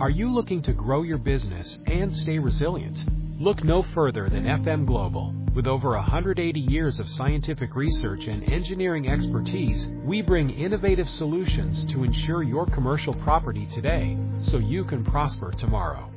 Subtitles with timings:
[0.00, 3.04] Are you looking to grow your business and stay resilient?
[3.38, 5.34] Look no further than FM Global.
[5.54, 12.04] With over 180 years of scientific research and engineering expertise, we bring innovative solutions to
[12.04, 16.08] ensure your commercial property today so you can prosper tomorrow.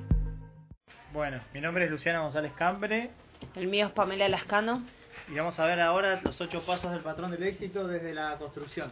[1.12, 3.12] Bueno, mi nombre es Luciana González Campre
[3.56, 4.84] El mío es Pamela Lascano.
[5.30, 8.92] y vamos a ver ahora los ocho pasos del patrón del éxito desde la construcción.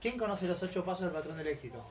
[0.00, 1.84] ¿Quién conoce los ocho pasos del patrón del éxito?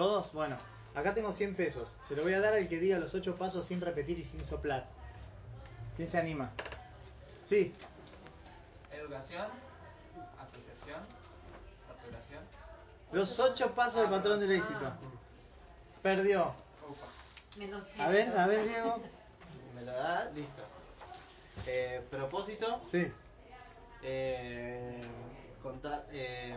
[0.00, 0.32] Todos.
[0.32, 0.56] Bueno,
[0.94, 1.92] acá tengo 100 pesos.
[2.08, 4.42] Se lo voy a dar al que diga los ocho pasos sin repetir y sin
[4.46, 4.86] soplar.
[5.94, 6.52] ¿Quién se anima?
[7.50, 7.74] Sí,
[8.90, 9.48] Educación,
[10.38, 11.00] asociación,
[11.86, 12.42] facturación.
[13.12, 14.90] los ocho pasos del patrón del éxito.
[16.00, 16.54] Perdió.
[16.88, 18.02] Ufa.
[18.02, 19.02] A ver, a ver, Diego.
[19.74, 20.62] Me lo da, listo.
[21.66, 23.12] Eh, propósito, Sí.
[24.02, 25.02] eh,
[25.62, 26.56] conta- eh,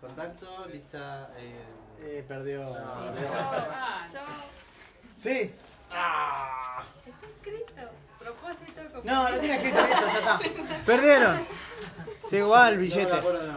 [0.00, 1.30] contacto, lista.
[1.36, 1.64] Eh,
[2.02, 2.64] Eh, perdió.
[2.64, 3.28] No, perdió.
[3.34, 4.06] Ah,
[5.22, 5.54] Sí.
[5.90, 6.82] Ah.
[7.04, 7.90] Está escrito.
[8.18, 9.02] Propósito.
[9.04, 10.40] No, lo tiene escrito listo, ya está.
[10.86, 11.46] Perdieron.
[12.30, 13.18] Sí, igual, no billete.
[13.18, 13.52] el orden.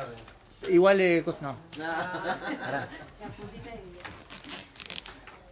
[0.69, 1.58] Igual, eh, no.
[1.77, 1.94] No.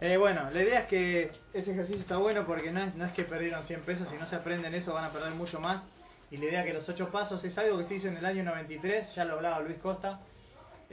[0.00, 3.12] Eh, bueno, la idea es que este ejercicio está bueno porque no es, no es
[3.12, 5.82] que perdieron 100 pesos, si no se aprenden eso van a perder mucho más.
[6.30, 8.26] Y la idea es que los 8 pasos es algo que se hizo en el
[8.26, 10.18] año 93, ya lo hablaba Luis Costa,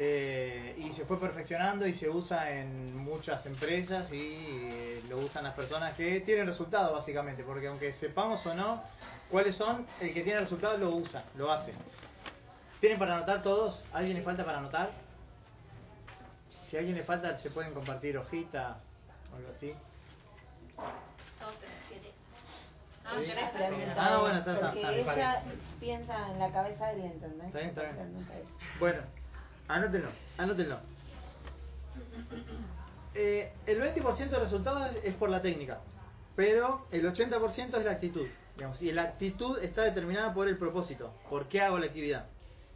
[0.02, 5.44] eh, y se fue perfeccionando y se usa en muchas empresas y eh, lo usan
[5.44, 8.82] las personas que tienen resultados básicamente, porque aunque sepamos o no
[9.30, 11.74] cuáles son, el que tiene resultados lo usa, lo hace.
[12.80, 13.84] ¿Tienen para anotar todos?
[13.92, 14.92] ¿A ¿Alguien le falta para anotar?
[16.70, 18.78] Si a alguien le falta, se pueden compartir hojita
[19.34, 19.74] o algo así.
[20.78, 20.94] Ah.
[23.98, 25.44] Ah, bueno, está, está, Porque está, ella
[25.80, 27.48] piensa en la cabeza de él, ¿entendés?
[27.48, 28.46] Está bien, está bien.
[28.80, 29.02] Bueno,
[29.70, 30.80] anótenlo, anótenlo.
[33.16, 35.80] Eh, el 20% de resultados es, es por la técnica,
[36.36, 38.28] pero el 80% es la actitud.
[38.56, 42.28] Digamos, y la actitud está determinada por el propósito, por qué hago la actividad.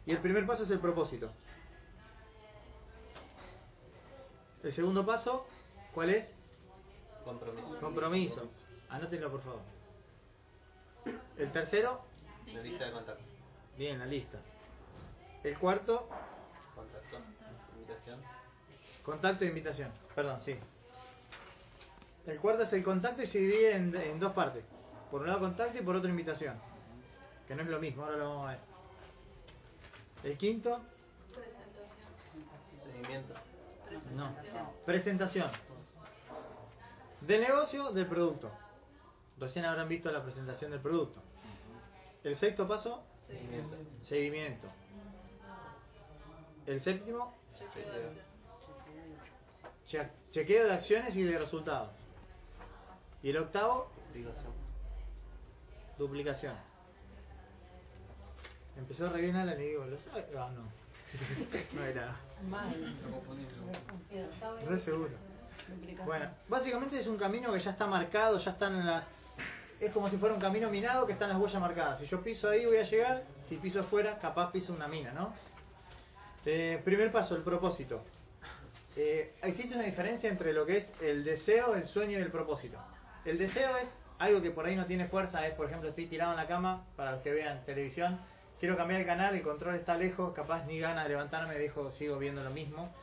[0.06, 1.30] Y el primer paso es el propósito.
[4.62, 5.46] El segundo paso,
[5.92, 6.26] ¿cuál es?
[7.24, 7.78] Compromiso.
[7.80, 8.48] Compromiso.
[8.88, 9.60] Anótenlo, por favor.
[11.36, 12.00] El tercero,
[12.52, 13.22] La lista de contacto.
[13.76, 14.38] bien, la lista.
[15.42, 16.08] El cuarto,
[16.74, 17.18] Contacto.
[17.76, 18.20] Invitación.
[19.04, 19.90] Contacto e invitación.
[20.14, 20.56] Perdón, sí.
[22.26, 24.64] El cuarto es el contacto y se divide en, en dos partes.
[25.10, 26.58] Por un lado contacto y por otro invitación.
[27.46, 28.60] Que no es lo mismo, ahora lo vamos a ver.
[30.24, 30.80] El quinto,
[32.82, 33.34] Seguimiento.
[34.14, 34.34] no.
[34.86, 35.50] Presentación.
[37.20, 38.50] Del negocio, del producto.
[39.38, 41.20] Recién habrán visto la presentación del producto.
[42.22, 43.76] El sexto paso, Seguimiento.
[44.04, 44.68] seguimiento.
[46.66, 48.10] El séptimo, Chequeo.
[49.86, 51.90] che- chequeo de acciones y de resultados.
[53.22, 54.52] Y el octavo, Obligación.
[55.98, 56.54] Duplicación.
[58.76, 60.26] Empezó re bien Alan y digo, ¿lo sabe?
[60.36, 60.62] Ah, no.
[61.78, 62.16] no era.
[62.48, 62.96] Mal.
[64.66, 65.10] Re seguro.
[66.04, 69.04] Bueno, básicamente es un camino que ya está marcado, ya están en las...
[69.80, 72.00] Es como si fuera un camino minado que están las huellas marcadas.
[72.00, 75.32] Si yo piso ahí voy a llegar, si piso afuera capaz piso una mina, ¿no?
[76.46, 78.02] Eh, primer paso, el propósito.
[78.96, 82.78] Eh, existe una diferencia entre lo que es el deseo, el sueño y el propósito.
[83.24, 83.88] El deseo es
[84.18, 86.84] algo que por ahí no tiene fuerza, es por ejemplo estoy tirado en la cama,
[86.96, 88.20] para los que vean televisión,
[88.60, 92.18] quiero cambiar el canal, el control está lejos, capaz ni gana de levantarme, dejo, sigo
[92.18, 92.94] viendo lo mismo.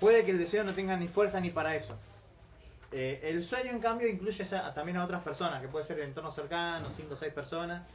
[0.00, 1.96] Puede que el deseo no tenga ni fuerza ni para eso.
[2.90, 6.08] Eh, el sueño, en cambio, incluye a- también a otras personas, que puede ser en
[6.08, 7.86] entornos cercanos, 5 o 6 personas.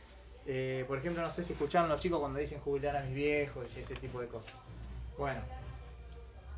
[0.47, 3.75] Eh, por ejemplo, no sé si escucharon los chicos cuando dicen jubilar a mis viejos
[3.75, 4.53] y ese tipo de cosas.
[5.17, 5.41] Bueno.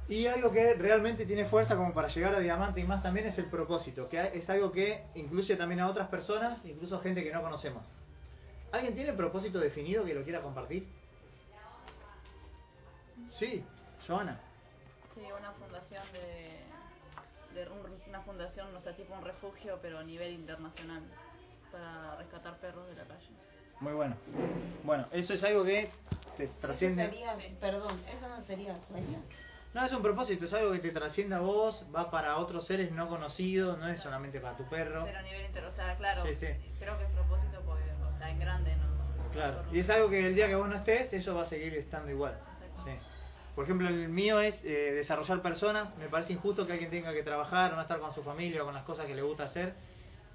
[0.10, 3.38] Y algo que realmente tiene fuerza como para llegar a diamante y más también es
[3.38, 7.42] el propósito, que es algo que incluye también a otras personas, incluso gente que no
[7.42, 7.84] conocemos.
[8.72, 10.88] ¿Alguien tiene propósito definido que lo quiera compartir?
[13.38, 13.64] Sí,
[14.08, 14.40] Joana.
[15.14, 20.04] Sí, una fundación de, de un- una fundación, o sea, tipo un refugio, pero a
[20.04, 21.02] nivel internacional,
[21.72, 23.30] para rescatar perros de la calle.
[23.80, 24.16] Muy bueno.
[24.84, 25.90] Bueno, eso es algo que
[26.38, 27.06] te Eso trasciende.
[27.06, 29.20] sería, perdón, eso no sería sueño.
[29.74, 32.92] No es un propósito, es algo que te trasciende a vos, va para otros seres
[32.92, 35.04] no conocidos, no es solamente para tu perro.
[35.06, 36.48] Pero a nivel inter, o sea, claro, Sí, sí.
[36.80, 37.84] creo que es propósito porque,
[38.14, 39.32] o sea, en grande, ¿no?
[39.34, 41.76] Claro, y es algo que el día que vos no estés, eso va a seguir
[41.76, 42.40] estando igual.
[42.86, 42.92] Sí.
[43.54, 45.96] Por ejemplo, el mío es eh, desarrollar personas.
[45.98, 48.74] Me parece injusto que alguien tenga que trabajar, no estar con su familia o con
[48.74, 49.74] las cosas que le gusta hacer,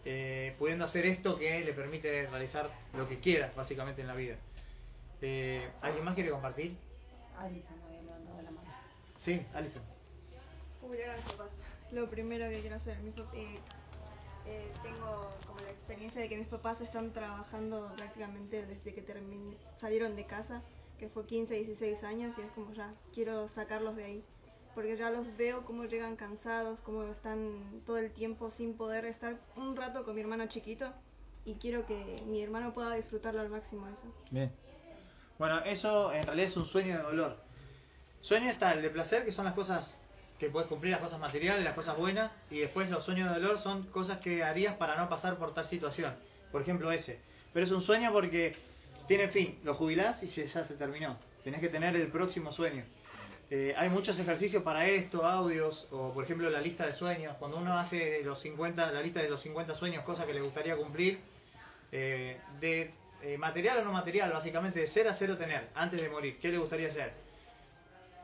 [0.05, 4.37] eh, pudiendo hacer esto que le permite realizar lo que quiera, básicamente, en la vida.
[5.21, 6.77] Eh, ¿Alguien más quiere compartir?
[7.39, 8.69] Alison me había levantado la mano.
[9.25, 9.83] Sí, Alison.
[10.81, 11.49] Jubilar a mis papás.
[11.93, 12.99] Lo primero que quiero hacer.
[13.01, 13.59] Mis eh,
[14.47, 19.55] eh, tengo como la experiencia de que mis papás están trabajando prácticamente desde que termin-
[19.81, 20.63] salieron de casa,
[20.99, 24.25] que fue 15, 16 años, y es como ya, quiero sacarlos de ahí.
[24.75, 29.37] Porque ya los veo cómo llegan cansados, cómo están todo el tiempo sin poder estar
[29.57, 30.93] un rato con mi hermano chiquito,
[31.45, 34.15] y quiero que mi hermano pueda disfrutarlo al máximo eso.
[34.31, 34.51] Bien.
[35.39, 37.37] Bueno, eso en realidad es un sueño de dolor.
[38.21, 39.93] Sueño está el de placer, que son las cosas
[40.39, 43.59] que puedes cumplir, las cosas materiales, las cosas buenas, y después los sueños de dolor
[43.59, 46.15] son cosas que harías para no pasar por tal situación.
[46.51, 47.21] Por ejemplo, ese.
[47.53, 48.57] Pero es un sueño porque
[49.09, 51.19] tiene fin, lo jubilás y ya se terminó.
[51.45, 52.85] Tenés que tener el próximo sueño.
[53.55, 57.37] Eh, hay muchos ejercicios para esto, audios, o por ejemplo la lista de sueños.
[57.39, 60.75] Cuando uno hace los 50, la lista de los 50 sueños, cosas que le gustaría
[60.75, 61.21] cumplir,
[61.93, 66.09] eh, de eh, material o no material, básicamente de ser a cero tener, antes de
[66.09, 66.39] morir.
[66.41, 67.13] ¿Qué le gustaría hacer?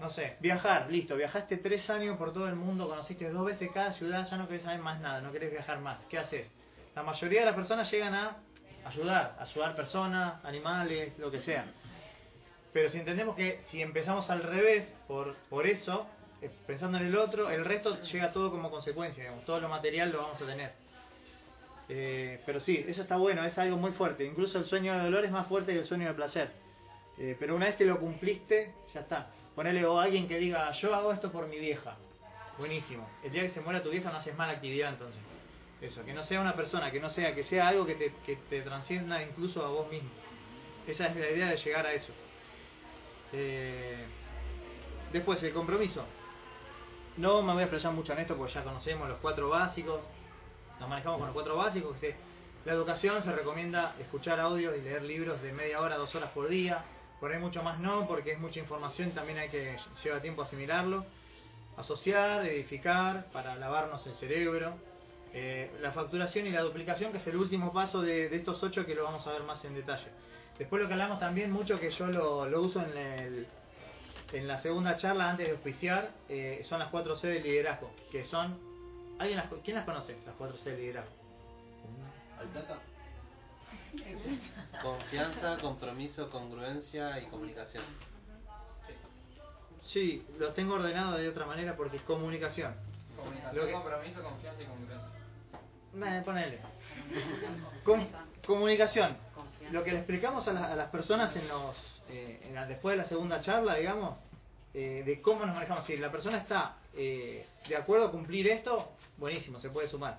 [0.01, 3.93] No sé, viajar, listo, viajaste tres años por todo el mundo, conociste dos veces cada
[3.93, 6.03] ciudad, ya no querés saber más nada, no querés viajar más.
[6.07, 6.51] ¿Qué haces?
[6.97, 8.39] La mayoría de las personas llegan a
[8.87, 11.67] ayudar, ayudar personas, animales, lo que sea.
[12.73, 16.07] Pero si entendemos que si empezamos al revés, por, por eso,
[16.43, 20.13] eh, pensando en el otro, el resto llega todo como consecuencia, digamos, todo lo material
[20.13, 20.73] lo vamos a tener.
[21.89, 24.25] Eh, pero sí, eso está bueno, es algo muy fuerte.
[24.25, 26.51] Incluso el sueño de dolor es más fuerte que el sueño de placer.
[27.19, 29.31] Eh, pero una vez que lo cumpliste, ya está.
[29.55, 31.97] Ponele o alguien que diga, yo hago esto por mi vieja.
[32.59, 33.09] Buenísimo.
[33.25, 35.21] El día que se muera tu vieja no haces mala actividad entonces.
[35.81, 38.37] Eso, que no sea una persona, que no sea, que sea algo que te, que
[38.51, 40.11] te transcienda incluso a vos mismo.
[40.87, 42.13] Esa es la idea de llegar a eso.
[43.33, 44.05] Eh,
[45.13, 46.05] después, el compromiso.
[47.17, 50.01] No me voy a explayar mucho en esto porque ya conocemos los cuatro básicos.
[50.79, 51.99] Nos manejamos con los cuatro básicos.
[51.99, 52.15] Que
[52.65, 56.49] la educación se recomienda escuchar audios y leer libros de media hora, dos horas por
[56.49, 56.85] día.
[57.19, 61.05] Por ahí mucho más no, porque es mucha información, también hay que lleva tiempo asimilarlo.
[61.77, 64.75] Asociar, edificar, para lavarnos el cerebro.
[65.33, 68.95] Eh, la facturación y la duplicación, que es el último paso de estos ocho que
[68.95, 70.07] lo vamos a ver más en detalle.
[70.59, 73.47] Después lo que hablamos también mucho, que yo lo, lo uso en, el,
[74.33, 78.59] en la segunda charla antes de auspiciar, eh, son las 4C del liderazgo, que son...
[79.19, 81.11] ¿alguien las, ¿Quién las conoce, las 4C del liderazgo?
[82.41, 82.79] ¿Al plata?
[84.83, 87.85] Confianza, compromiso, congruencia y comunicación.
[89.87, 92.75] Sí, los tengo ordenados de otra manera porque es comunicación.
[93.17, 96.19] Comunicación, Lo que- compromiso, confianza y congruencia.
[96.19, 96.59] Eh, ponele.
[97.85, 98.07] Com-
[98.47, 99.17] comunicación.
[99.73, 101.33] Lo que le explicamos a, la- a las personas
[102.11, 104.17] eh, después de la segunda charla, digamos,
[104.75, 105.85] eh, de cómo nos manejamos.
[105.87, 110.19] Si la persona está eh, de acuerdo a cumplir esto, buenísimo, se puede sumar.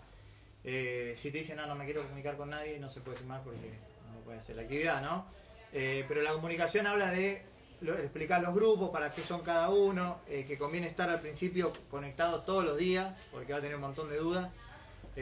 [0.64, 3.42] Eh, si te dicen, no, no me quiero comunicar con nadie, no se puede sumar
[3.44, 3.70] porque
[4.14, 5.26] no puede hacer la actividad, ¿no?
[5.72, 7.44] Pero la comunicación habla de
[7.82, 12.64] explicar los grupos, para qué son cada uno, que conviene estar al principio conectado todos
[12.66, 14.52] los días, porque va a tener un montón de dudas.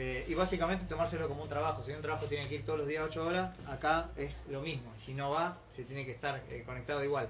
[0.00, 1.82] Eh, y básicamente tomárselo como un trabajo.
[1.82, 4.94] Si un trabajo tiene que ir todos los días 8 horas, acá es lo mismo.
[5.04, 7.28] Si no va, se tiene que estar eh, conectado igual.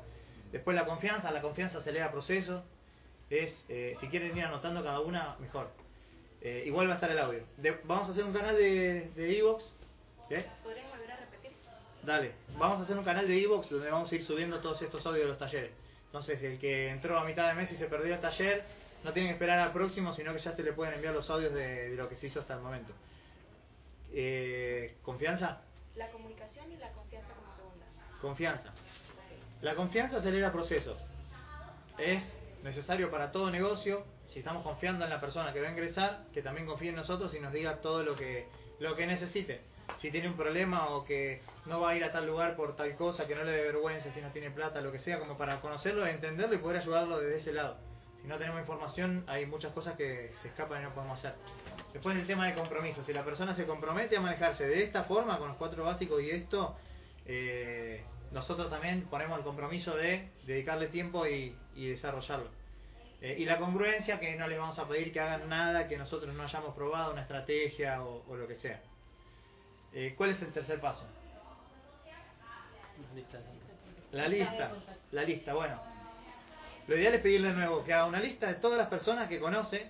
[0.52, 2.62] Después la confianza, la confianza acelera procesos.
[3.30, 5.70] Es, eh, si quieren ir anotando cada una, mejor.
[6.42, 7.40] Eh, igual va a estar el audio.
[7.56, 9.64] De- vamos a hacer un canal de de Evox.
[10.62, 11.52] ¿Podrías volver a repetir?
[12.02, 15.04] Dale, vamos a hacer un canal de Evox donde vamos a ir subiendo todos estos
[15.06, 15.70] audios de los talleres.
[16.04, 18.64] Entonces, el que entró a mitad de mes y se perdió el taller,
[19.04, 21.52] no tiene que esperar al próximo, sino que ya se le pueden enviar los audios
[21.54, 22.92] de, de lo que se hizo hasta el momento.
[24.12, 25.61] Eh, ¿Confianza?
[25.94, 27.87] La comunicación y la confianza como segunda.
[28.20, 28.73] Confianza.
[29.61, 30.99] La confianza acelera procesos.
[31.99, 32.23] Es
[32.62, 36.42] necesario para todo negocio, si estamos confiando en la persona que va a ingresar, que
[36.42, 38.46] también confíe en nosotros y nos diga todo lo que,
[38.78, 39.62] lo que necesite.
[40.00, 42.94] Si tiene un problema o que no va a ir a tal lugar por tal
[42.94, 45.61] cosa, que no le dé vergüenza, si no tiene plata, lo que sea, como para
[45.61, 47.78] conocerlo, entenderlo y poder ayudarlo desde ese lado.
[48.22, 51.34] Si no tenemos información, hay muchas cosas que se escapan y no podemos hacer.
[51.92, 53.02] Después el tema de compromiso.
[53.02, 56.30] Si la persona se compromete a manejarse de esta forma, con los cuatro básicos y
[56.30, 56.76] esto,
[57.26, 62.50] eh, nosotros también ponemos el compromiso de dedicarle tiempo y, y desarrollarlo.
[63.20, 66.34] Eh, y la congruencia, que no les vamos a pedir que hagan nada que nosotros
[66.34, 68.80] no hayamos probado, una estrategia o, o lo que sea.
[69.92, 71.04] Eh, ¿Cuál es el tercer paso?
[74.12, 74.70] La lista.
[75.12, 75.88] La lista, bueno.
[76.88, 79.38] Lo ideal es pedirle de nuevo que haga una lista de todas las personas que
[79.38, 79.87] conoce,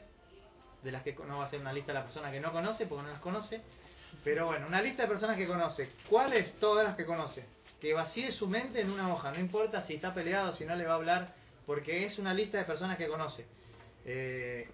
[0.82, 2.86] de las que no va a ser una lista de las personas que no conoce,
[2.86, 3.60] porque no las conoce,
[4.24, 5.88] pero bueno, una lista de personas que conoce.
[6.10, 6.54] ¿Cuáles?
[6.58, 7.44] Todas las que conoce.
[7.80, 10.86] Que vacíe su mente en una hoja, no importa si está peleado, si no le
[10.86, 11.34] va a hablar,
[11.66, 13.46] porque es una lista de personas que conoce.
[14.04, 14.68] Eh,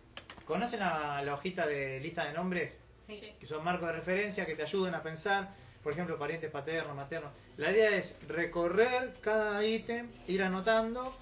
[0.47, 2.81] ¿Conocen la, la hojita de lista de nombres?
[3.07, 3.35] Sí.
[3.39, 5.51] que son marcos de referencia que te ayudan a pensar,
[5.83, 7.33] por ejemplo, parientes paternos, maternos.
[7.59, 11.15] La idea es recorrer cada ítem, ir anotando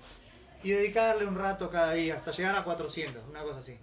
[0.63, 3.77] y dedicarle un rato cada día hasta llegar a 400, una cosa así.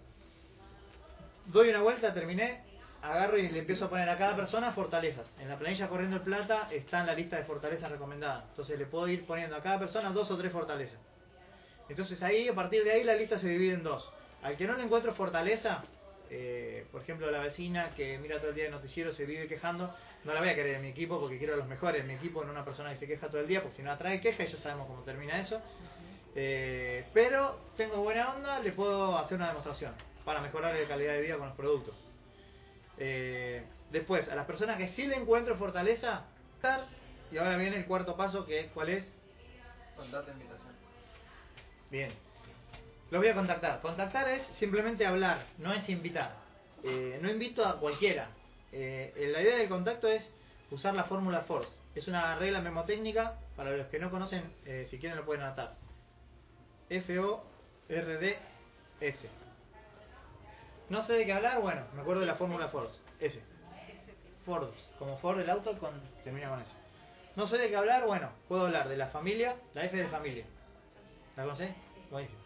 [1.47, 2.61] Doy una vuelta, terminé,
[3.01, 5.27] agarro y le empiezo a poner a cada persona fortalezas.
[5.39, 8.45] En la planilla Corriendo el Plata está en la lista de fortalezas recomendadas.
[8.49, 10.99] Entonces le puedo ir poniendo a cada persona dos o tres fortalezas.
[11.89, 14.07] Entonces ahí, a partir de ahí, la lista se divide en dos.
[14.43, 15.81] Al que no le encuentro fortaleza,
[16.29, 19.93] eh, por ejemplo, la vecina que mira todo el día de noticiero se vive quejando,
[20.23, 22.13] no la voy a querer en mi equipo porque quiero a los mejores en mi
[22.13, 24.43] equipo, no una persona que se queja todo el día, porque si no atrae queja
[24.43, 25.59] y ya sabemos cómo termina eso.
[26.35, 29.93] Eh, pero tengo buena onda, le puedo hacer una demostración
[30.25, 31.95] para mejorar la calidad de vida con los productos.
[32.99, 36.25] Eh, después, a las personas que sí le encuentro fortaleza,
[37.31, 39.05] y ahora viene el cuarto paso, que es, ¿cuál es?
[39.95, 40.73] Contacto invitación.
[41.89, 42.11] Bien.
[43.09, 43.79] Lo voy a contactar.
[43.79, 46.35] Contactar es simplemente hablar, no es invitar.
[46.83, 48.29] Eh, no invito a cualquiera.
[48.71, 50.29] Eh, la idea del contacto es
[50.69, 51.73] usar la fórmula FORCE.
[51.95, 54.43] Es una regla memotécnica, para los que no conocen,
[54.89, 55.75] si quieren lo pueden anotar.
[56.89, 58.39] F-O-R-D-S.
[60.89, 62.97] No sé de qué hablar, bueno, me acuerdo de la fórmula FORCE.
[63.19, 63.41] S.
[64.45, 65.91] FORCE, como Ford el auto, con,
[66.23, 66.71] termina con S.
[67.35, 70.45] No sé de qué hablar, bueno, puedo hablar de la familia, la F de familia.
[71.37, 71.71] ¿La conocés?
[72.09, 72.41] Buenísimo.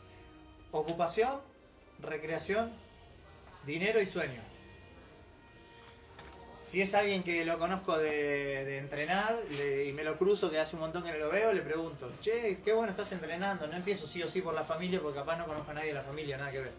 [0.72, 1.40] Ocupación,
[2.00, 2.74] recreación,
[3.66, 4.53] dinero y sueño.
[6.74, 10.82] Si es alguien que lo conozco de, entrenar y me lo cruzo, que hace un
[10.82, 13.68] montón que no lo veo, le pregunto, che, qué bueno estás entrenando.
[13.68, 15.94] No empiezo sí o sí por la familia porque capaz no conozco a nadie de
[15.94, 16.72] la familia, nada que ver.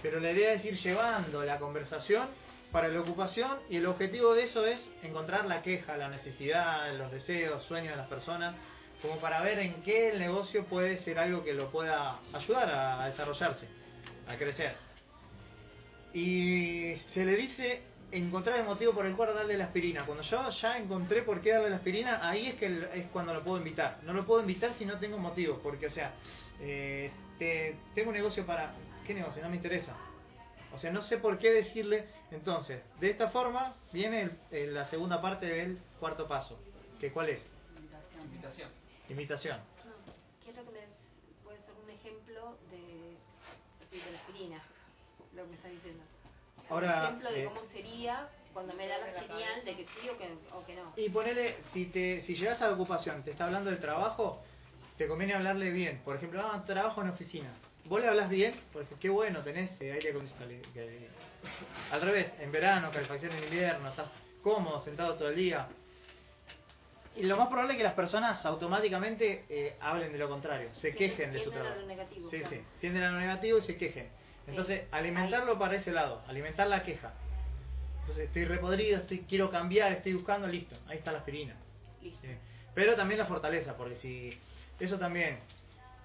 [0.00, 2.28] Pero la idea es ir llevando la conversación
[2.70, 7.10] para la ocupación y el objetivo de eso es encontrar la queja, la necesidad, los
[7.10, 8.54] deseos, sueños de las personas,
[9.02, 13.06] como para ver en qué el negocio puede ser algo que lo pueda ayudar a
[13.06, 13.66] desarrollarse,
[14.28, 14.76] a crecer.
[16.14, 20.04] Y se le dice encontrar el motivo por el cual darle la aspirina.
[20.06, 23.34] Cuando yo ya encontré por qué darle la aspirina, ahí es que el- es cuando
[23.34, 23.98] lo puedo invitar.
[24.02, 26.12] No lo puedo invitar si no tengo motivo, porque o sea,
[26.60, 28.72] eh, te- tengo un negocio para...
[29.06, 29.42] ¿Qué negocio?
[29.42, 29.94] No me interesa.
[30.72, 32.06] O sea, no sé por qué decirle.
[32.30, 36.58] Entonces, de esta forma viene el- el- la segunda parte del cuarto paso.
[37.00, 37.40] que ¿Cuál es?
[38.24, 38.70] Invitación.
[39.10, 39.58] Invitación.
[39.84, 39.92] No,
[40.42, 40.86] quiero que me
[41.44, 43.16] puede ser un ejemplo de,
[43.96, 44.62] de la aspirina,
[45.34, 46.02] lo que me está diciendo.
[46.68, 50.08] Ahora, un ejemplo de eh, cómo sería cuando me da la señal de que sí
[50.08, 50.92] o que, o que no.
[50.96, 54.42] Y ponele, si te si llegas a la ocupación, te está hablando del trabajo,
[54.96, 56.00] te conviene hablarle bien.
[56.04, 57.52] Por ejemplo, ah, trabajo en oficina.
[57.84, 60.52] Vos le hablas bien, porque qué bueno, tenés eh, aire acondicionado.
[61.92, 64.08] Al revés, en verano, calefacción en invierno, estás
[64.42, 65.68] cómodo, sentado todo el día.
[67.14, 70.94] Y lo más probable es que las personas automáticamente eh, hablen de lo contrario, se
[70.94, 71.80] quejen de su trabajo.
[71.82, 72.56] negativo, sí, claro.
[72.56, 74.08] sí, tienden a lo negativo y se quejen.
[74.46, 77.12] Entonces, alimentarlo para ese lado, alimentar la queja.
[78.00, 81.54] Entonces, estoy repodrido, estoy quiero cambiar, estoy buscando, listo, ahí está la aspirina.
[82.02, 82.20] Listo.
[82.22, 82.32] Sí.
[82.74, 84.38] Pero también la fortaleza, porque si
[84.78, 85.38] eso también,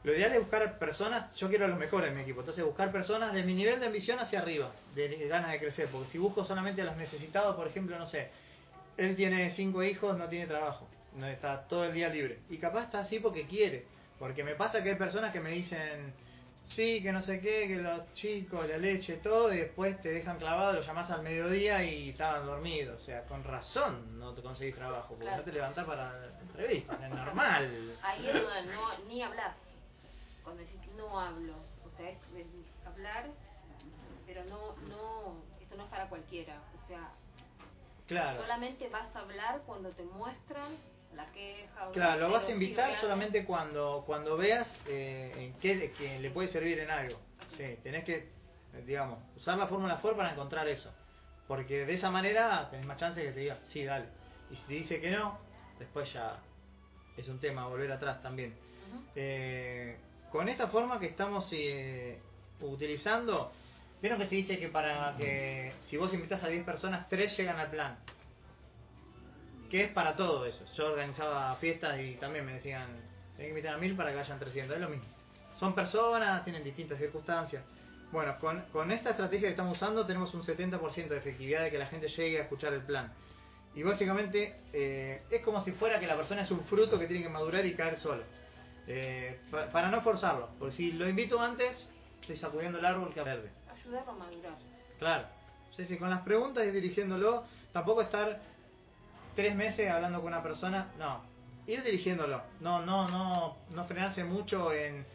[0.04, 2.92] lo ideal es buscar personas, yo quiero a los mejores en mi equipo, entonces buscar
[2.92, 6.18] personas de mi nivel de ambición hacia arriba, de, de ganas de crecer, porque si
[6.18, 8.30] busco solamente a los necesitados, por ejemplo, no sé,
[8.98, 12.86] él tiene cinco hijos, no tiene trabajo, no está todo el día libre, y capaz
[12.86, 13.86] está así porque quiere,
[14.18, 16.14] porque me pasa que hay personas que me dicen,
[16.70, 20.38] sí, que no sé qué, que los chicos, la leche, todo, y después te dejan
[20.38, 23.02] clavado, lo llamás al mediodía y estaban dormidos.
[23.02, 25.38] O sea, con razón no te conseguís trabajo, porque Claro.
[25.40, 27.98] no te levantás para la entrevista, es normal.
[28.04, 29.56] Ahí es donde no, ni hablas.
[30.44, 31.54] Cuando decís no hablo.
[31.86, 32.48] O sea, es, es
[32.88, 33.26] hablar,
[34.26, 36.62] pero no, no, esto no es para cualquiera.
[36.82, 37.10] O sea,
[38.08, 38.42] Claro.
[38.42, 40.72] solamente vas a hablar cuando te muestran
[41.16, 41.90] la queja.
[41.90, 46.32] o Claro, lo vas a invitar solamente cuando cuando veas eh, en qué que le
[46.32, 47.20] puede servir en algo.
[47.58, 48.30] Sí, tenés que,
[48.86, 50.92] digamos, usar la fórmula FOR para encontrar eso.
[51.48, 54.06] Porque de esa manera tenés más chance de que te diga, sí, dale.
[54.50, 55.38] Y si te dice que no,
[55.80, 56.40] después ya
[57.18, 58.54] es un tema, volver atrás también.
[59.16, 59.98] Eh,
[60.32, 62.20] con esta forma que estamos eh,
[62.62, 63.52] utilizando,
[64.02, 67.60] vieron que se dice que para que si vos invitas a 10 personas, 3 llegan
[67.60, 67.98] al plan.
[69.72, 70.64] Que es para todo eso.
[70.76, 72.88] Yo organizaba fiestas y también me decían,
[73.38, 74.76] tenés que invitar a 1000 para que vayan 300.
[74.76, 75.06] Es lo mismo.
[75.60, 77.64] Son personas, tienen distintas circunstancias.
[78.12, 81.78] Bueno, con, con esta estrategia que estamos usando tenemos un 70% de efectividad de que
[81.78, 83.14] la gente llegue a escuchar el plan.
[83.74, 87.24] Y básicamente eh, es como si fuera que la persona es un fruto que tiene
[87.24, 88.24] que madurar y caer solo.
[88.88, 91.88] Eh, pa- para no forzarlo, porque si lo invito antes,
[92.20, 93.50] estoy sacudiendo el árbol que verde.
[93.72, 94.58] Ayudarlo a madurar.
[95.00, 95.28] Claro.
[95.78, 98.42] Sí, sí, con las preguntas y dirigiéndolo, tampoco estar
[99.36, 101.22] tres meses hablando con una persona, no,
[101.68, 105.06] ir dirigiéndolo, no, no, no, no frenarse mucho en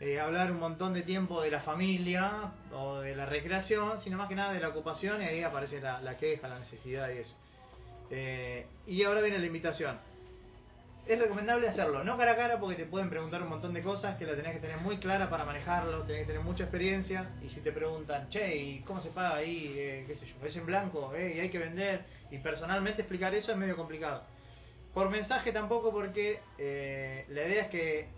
[0.00, 4.28] eh, hablar un montón de tiempo de la familia o de la recreación, sino más
[4.28, 7.34] que nada de la ocupación y ahí aparece la, la queja, la necesidad y eso.
[8.10, 9.98] Eh, y ahora viene la invitación.
[11.06, 14.16] Es recomendable hacerlo, no cara a cara porque te pueden preguntar un montón de cosas
[14.16, 17.50] que la tenés que tener muy clara para manejarlo, tenés que tener mucha experiencia y
[17.50, 19.74] si te preguntan, che, ¿y cómo se paga ahí?
[19.76, 20.34] Eh, ¿Qué sé yo?
[20.46, 21.14] ¿Es en blanco?
[21.14, 22.06] Eh, ¿Y hay que vender?
[22.30, 24.22] Y personalmente explicar eso es medio complicado.
[24.94, 28.08] Por mensaje tampoco porque eh, la idea es que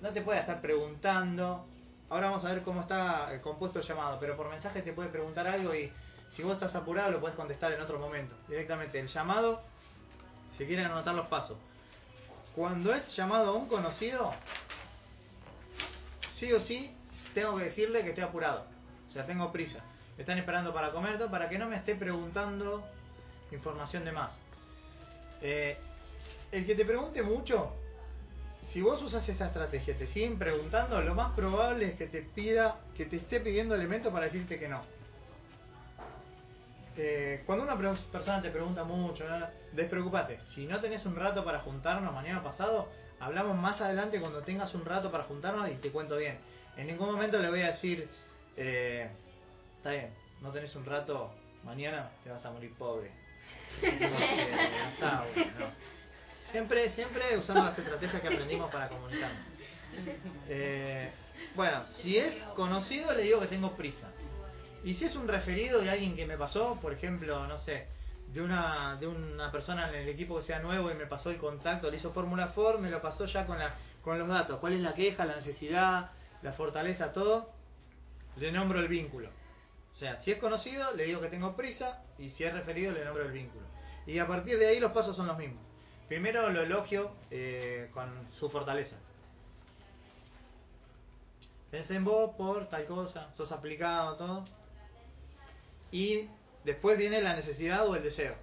[0.00, 1.66] no te pueda estar preguntando.
[2.10, 5.48] Ahora vamos a ver cómo está compuesto el llamado, pero por mensaje te puede preguntar
[5.48, 5.90] algo y
[6.32, 8.36] si vos estás apurado lo puedes contestar en otro momento.
[8.48, 9.62] Directamente el llamado,
[10.56, 11.56] si quieren anotar los pasos.
[12.60, 14.34] Cuando es llamado a un conocido,
[16.36, 16.94] sí o sí
[17.32, 18.66] tengo que decirle que estoy apurado.
[19.08, 19.82] O sea, tengo prisa.
[20.18, 22.86] Me están esperando para comer, para que no me esté preguntando
[23.50, 24.34] información de más.
[25.40, 25.78] Eh,
[26.52, 27.72] el que te pregunte mucho,
[28.74, 32.76] si vos usas esa estrategia, te siguen preguntando, lo más probable es que te pida,
[32.94, 34.82] que te esté pidiendo elementos para decirte que no.
[36.96, 37.76] Eh, cuando una
[38.10, 39.24] persona te pregunta mucho,
[39.72, 40.40] despreocupate.
[40.54, 42.88] Si no tenés un rato para juntarnos mañana pasado,
[43.20, 46.38] hablamos más adelante cuando tengas un rato para juntarnos y te cuento bien.
[46.76, 48.08] En ningún momento le voy a decir,
[48.56, 49.08] eh,
[49.76, 51.32] está bien, no tenés un rato,
[51.64, 53.10] mañana te vas a morir pobre.
[53.82, 55.72] Está bueno.
[56.50, 59.40] Siempre, siempre usando las estrategias que aprendimos para comunicarnos.
[60.48, 61.10] Eh,
[61.54, 64.08] bueno, si es conocido le digo que tengo prisa.
[64.84, 67.86] Y si es un referido de alguien que me pasó, por ejemplo, no sé,
[68.32, 71.36] de una de una persona en el equipo que sea nuevo y me pasó el
[71.36, 74.72] contacto, le hizo Fórmula Ford, me lo pasó ya con la con los datos, cuál
[74.72, 76.10] es la queja, la necesidad,
[76.42, 77.50] la fortaleza, todo,
[78.36, 79.28] le nombro el vínculo.
[79.94, 83.04] O sea, si es conocido, le digo que tengo prisa y si es referido, le
[83.04, 83.66] nombro el vínculo.
[84.06, 85.62] Y a partir de ahí los pasos son los mismos.
[86.08, 88.96] Primero lo elogio eh, con su fortaleza.
[91.70, 94.44] Pensé en vos por tal cosa, sos aplicado, todo.
[95.90, 96.28] Y
[96.64, 98.34] después viene la necesidad o el deseo.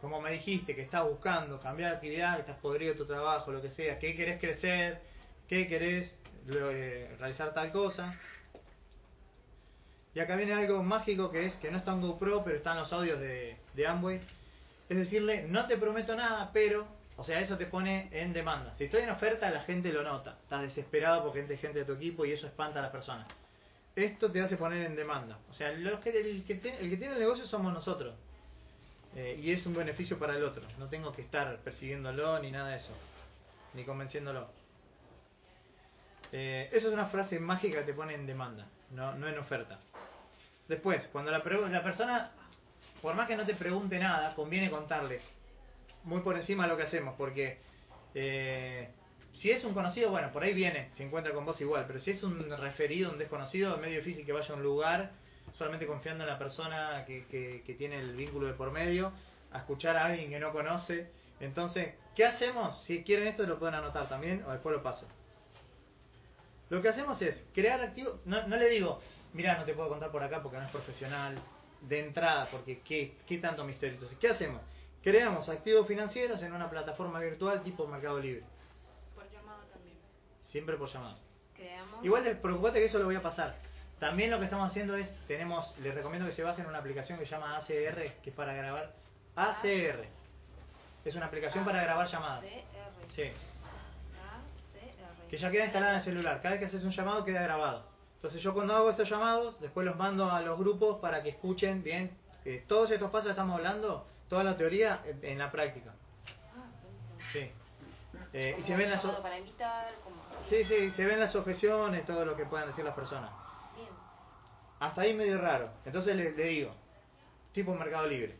[0.00, 3.70] Como me dijiste que estás buscando cambiar actividad, que estás podrido tu trabajo, lo que
[3.70, 5.00] sea, que querés crecer,
[5.46, 6.14] que querés
[6.48, 8.18] eh, realizar tal cosa.
[10.14, 12.92] Y acá viene algo mágico que es que no está en GoPro, pero están los
[12.92, 14.20] audios de, de Amway.
[14.88, 18.74] Es decirle, no te prometo nada, pero, o sea, eso te pone en demanda.
[18.76, 20.38] Si estoy en oferta, la gente lo nota.
[20.42, 23.26] Estás desesperado porque hay gente de tu equipo y eso espanta a las personas.
[23.96, 25.38] Esto te hace poner en demanda.
[25.50, 28.14] O sea, los que, el, que te- el que tiene el negocio somos nosotros.
[29.16, 30.62] Eh, y es un beneficio para el otro.
[30.78, 32.92] No tengo que estar persiguiéndolo ni nada de eso.
[33.74, 34.48] Ni convenciéndolo.
[36.32, 39.80] Eh, eso es una frase mágica que te pone en demanda, no, no en oferta.
[40.68, 42.30] Después, cuando la, la persona,
[43.02, 45.20] por más que no te pregunte nada, conviene contarle
[46.04, 47.58] muy por encima lo que hacemos, porque
[48.14, 48.90] eh,
[49.38, 52.10] si es un conocido, bueno, por ahí viene, se encuentra con vos igual, pero si
[52.10, 55.12] es un referido, un desconocido, es medio difícil que vaya a un lugar
[55.52, 59.12] solamente confiando en la persona que, que, tiene el vínculo de por medio,
[59.52, 61.10] a escuchar a alguien que no conoce.
[61.40, 62.82] Entonces, ¿qué hacemos?
[62.84, 65.06] Si quieren esto lo pueden anotar también o después lo paso.
[66.68, 68.20] Lo que hacemos es crear activos.
[68.26, 69.00] No, no le digo,
[69.32, 71.36] mira, no te puedo contar por acá porque no es profesional.
[71.80, 73.94] De entrada, porque ¿qué, qué tanto misterio?
[73.94, 74.60] Entonces, ¿qué hacemos?
[75.02, 78.44] Creamos activos financieros en una plataforma virtual tipo Mercado Libre.
[80.50, 81.16] Siempre por llamada.
[81.54, 82.04] Creamos.
[82.04, 83.56] Igual preocupate que eso lo voy a pasar.
[83.98, 87.26] También lo que estamos haciendo es, tenemos, les recomiendo que se bajen una aplicación que
[87.26, 88.92] se llama ACR, que es para grabar.
[89.36, 90.04] ACR.
[91.04, 92.44] Es una aplicación para grabar llamadas.
[92.44, 93.12] ACR.
[93.14, 93.22] Sí.
[93.22, 95.28] ACR.
[95.28, 96.36] Que ya queda instalada en el celular.
[96.42, 97.86] Cada vez que haces un llamado queda grabado.
[98.16, 101.82] Entonces yo cuando hago esos llamados, después los mando a los grupos para que escuchen
[101.82, 102.10] bien.
[102.44, 105.94] eh, todos estos pasos que estamos hablando, toda la teoría en, en la práctica.
[106.54, 106.66] Ah.
[107.32, 107.50] Sí.
[108.32, 109.02] Eh, y se ven las...
[109.02, 112.94] para invitar, como Sí, sí, se ven las objeciones, todo lo que puedan decir las
[112.94, 113.30] personas.
[113.76, 113.88] Bien.
[114.80, 115.70] Hasta ahí medio raro.
[115.84, 116.72] Entonces le, le digo,
[117.52, 118.36] tipo Mercado Libre.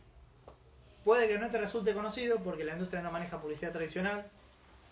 [1.03, 4.25] Puede que no te resulte conocido porque la industria no maneja publicidad tradicional,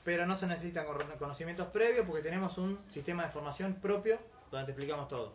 [0.04, 4.17] pero no se necesitan cono- conocimientos previos porque tenemos un sistema de formación propio
[4.50, 5.34] donde te explicamos todo.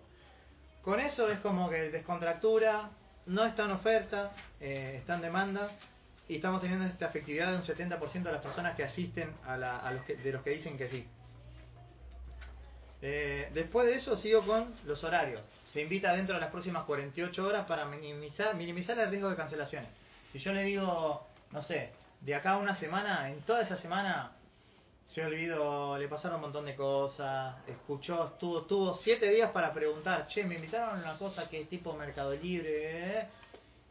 [0.82, 2.90] Con eso es como que descontractura,
[3.26, 5.70] no está en oferta, eh, está en demanda
[6.28, 9.78] y estamos teniendo esta efectividad de un 70% de las personas que asisten a, la-
[9.78, 11.06] a los que, de los que dicen que sí.
[13.06, 15.42] Eh, después de eso sigo con los horarios.
[15.66, 19.90] Se invita dentro de las próximas 48 horas para minimizar, minimizar el riesgo de cancelaciones.
[20.32, 21.90] Si yo le digo, no sé,
[22.22, 24.32] de acá a una semana, en toda esa semana
[25.04, 30.26] se olvidó, le pasaron un montón de cosas, escuchó, tuvo, tuvo siete días para preguntar,
[30.26, 33.28] che, me invitaron a una cosa que es tipo Mercado Libre, ¿eh?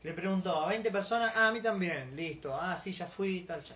[0.01, 3.63] le preguntó a 20 personas, ah, a mí también, listo, ah, sí, ya fui, tal,
[3.63, 3.75] ya.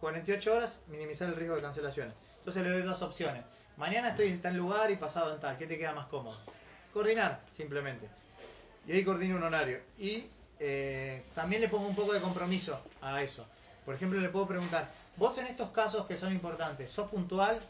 [0.00, 2.14] 48 horas, minimizar el riesgo de cancelaciones.
[2.38, 3.44] Entonces le doy dos opciones.
[3.76, 5.56] Mañana estoy en tal lugar y pasado en tal.
[5.58, 6.36] ¿Qué te queda más cómodo?
[6.92, 8.06] Coordinar, simplemente.
[8.86, 9.80] Y ahí coordino un horario.
[9.98, 10.26] Y
[10.60, 13.46] eh, también le pongo un poco de compromiso a eso.
[13.84, 17.60] Por ejemplo, le puedo preguntar, vos en estos casos que son importantes, ¿sos puntual?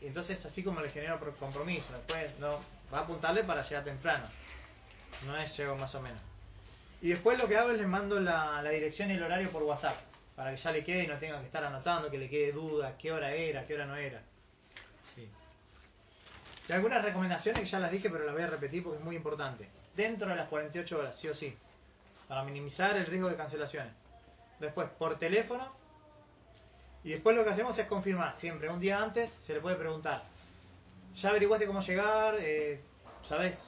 [0.00, 2.60] Y entonces así como le genero pro- compromiso, después no
[2.92, 4.26] va a apuntarle para llegar temprano.
[5.26, 6.20] No es llego más o menos.
[7.02, 9.62] Y después lo que hago es le mando la, la dirección y el horario por
[9.62, 9.96] WhatsApp,
[10.36, 12.96] para que ya le quede y no tenga que estar anotando, que le quede duda,
[12.98, 14.22] qué hora era, qué hora no era.
[16.70, 19.16] Y algunas recomendaciones que ya las dije, pero las voy a repetir porque es muy
[19.16, 19.68] importante.
[19.96, 21.52] Dentro de las 48 horas, sí o sí,
[22.28, 23.92] para minimizar el riesgo de cancelaciones.
[24.60, 25.66] Después, por teléfono.
[27.02, 28.38] Y después lo que hacemos es confirmar.
[28.38, 30.22] Siempre, un día antes, se le puede preguntar.
[31.16, 32.36] ¿Ya averiguaste cómo llegar?
[32.38, 32.80] Eh,
[33.28, 33.58] ¿Sabes?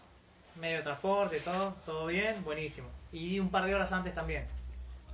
[0.54, 2.88] Medio de transporte, todo, todo bien, buenísimo.
[3.10, 4.46] Y un par de horas antes también.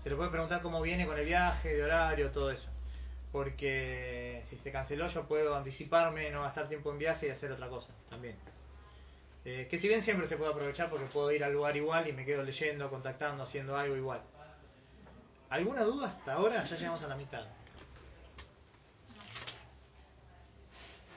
[0.02, 2.68] Se le puede preguntar cómo viene con el viaje, de horario, todo eso.
[3.32, 7.68] Porque si se canceló yo puedo anticiparme, no gastar tiempo en viaje y hacer otra
[7.68, 8.36] cosa también.
[9.44, 12.12] Eh, que si bien siempre se puede aprovechar porque puedo ir al lugar igual y
[12.12, 14.20] me quedo leyendo, contactando, haciendo algo igual.
[15.50, 16.64] ¿Alguna duda hasta ahora?
[16.64, 17.46] Ya llegamos a la mitad.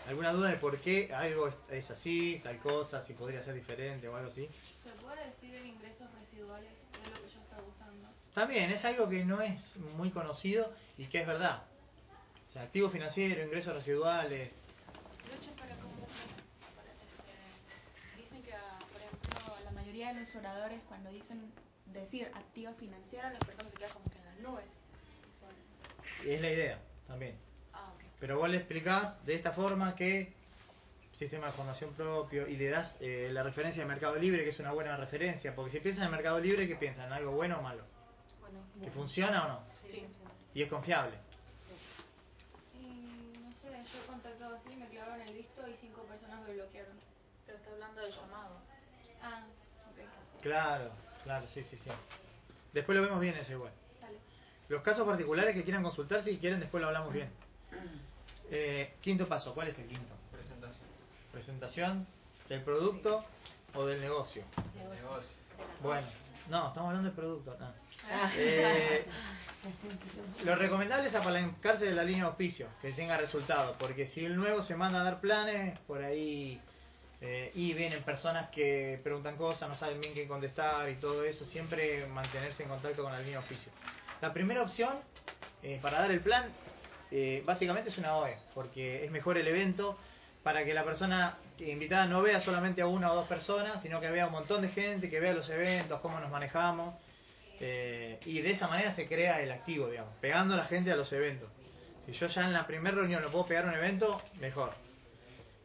[0.07, 4.07] ¿Alguna duda de por qué algo es- es así, tal cosa, si podría ser diferente
[4.07, 4.49] o algo así?
[4.83, 8.09] ¿Se puede decir en ingresos residuales de lo que yo estaba usando?
[8.33, 11.63] También es algo que no es muy conocido y que es verdad.
[12.51, 14.51] O sea, activo financiero, ingresos residuales.
[15.23, 16.11] Lucha para cómo este,
[18.21, 21.49] dicen que, ah, por ejemplo, la mayoría de los oradores cuando dicen
[21.85, 24.65] decir activo financiero, las personas se quedan como que en las nubes.
[26.25, 27.37] Es la idea también.
[27.71, 27.93] Ah.
[28.19, 30.33] Pero vos le explicás de esta forma que
[31.13, 34.59] sistema de formación propio y le das eh, la referencia de Mercado Libre, que es
[34.59, 35.55] una buena referencia.
[35.55, 37.05] Porque si piensan en Mercado Libre, ¿qué piensan?
[37.05, 37.85] ¿En algo bueno o malo?
[38.41, 39.63] Bueno, ¿Que funciona o no?
[39.89, 40.05] sí,
[40.53, 41.30] Y es confiable.
[44.23, 46.93] Así, me clavaron el visto y cinco personas me bloquearon.
[47.45, 48.55] Pero está hablando del llamado.
[49.23, 49.45] Ah,
[49.89, 50.41] ok.
[50.41, 50.91] Claro,
[51.23, 51.89] claro, sí, sí, sí.
[52.73, 53.71] Después lo vemos bien eso igual.
[53.99, 54.17] Dale.
[54.69, 57.29] Los casos particulares que quieran consultar, si quieren, después lo hablamos bien.
[58.53, 60.11] Eh, quinto paso, ¿cuál es el quinto?
[60.29, 60.85] Presentación.
[61.31, 62.07] Presentación
[62.49, 63.23] del producto
[63.73, 64.43] o del negocio.
[64.75, 65.31] Negocio.
[65.81, 66.05] Bueno,
[66.49, 67.57] no, estamos hablando del producto.
[67.59, 67.73] no.
[68.35, 69.05] Eh,
[70.43, 74.35] lo recomendable es apalancarse de la línea de auspicio, que tenga resultados, porque si el
[74.35, 76.59] nuevo se manda a dar planes, por ahí
[77.21, 81.45] eh, y vienen personas que preguntan cosas, no saben bien qué contestar y todo eso,
[81.45, 83.71] siempre mantenerse en contacto con la línea de auspicio.
[84.21, 84.97] La primera opción
[85.61, 86.45] eh, para dar el plan
[87.11, 89.97] eh, básicamente es una OE, porque es mejor el evento
[90.41, 91.37] para que la persona
[91.69, 94.69] invitada no vea solamente a una o dos personas, sino que vea un montón de
[94.69, 96.95] gente, que vea los eventos, cómo nos manejamos,
[97.59, 100.95] eh, y de esa manera se crea el activo, digamos, pegando a la gente a
[100.95, 101.49] los eventos.
[102.05, 104.73] Si yo ya en la primera reunión lo puedo pegar a un evento, mejor.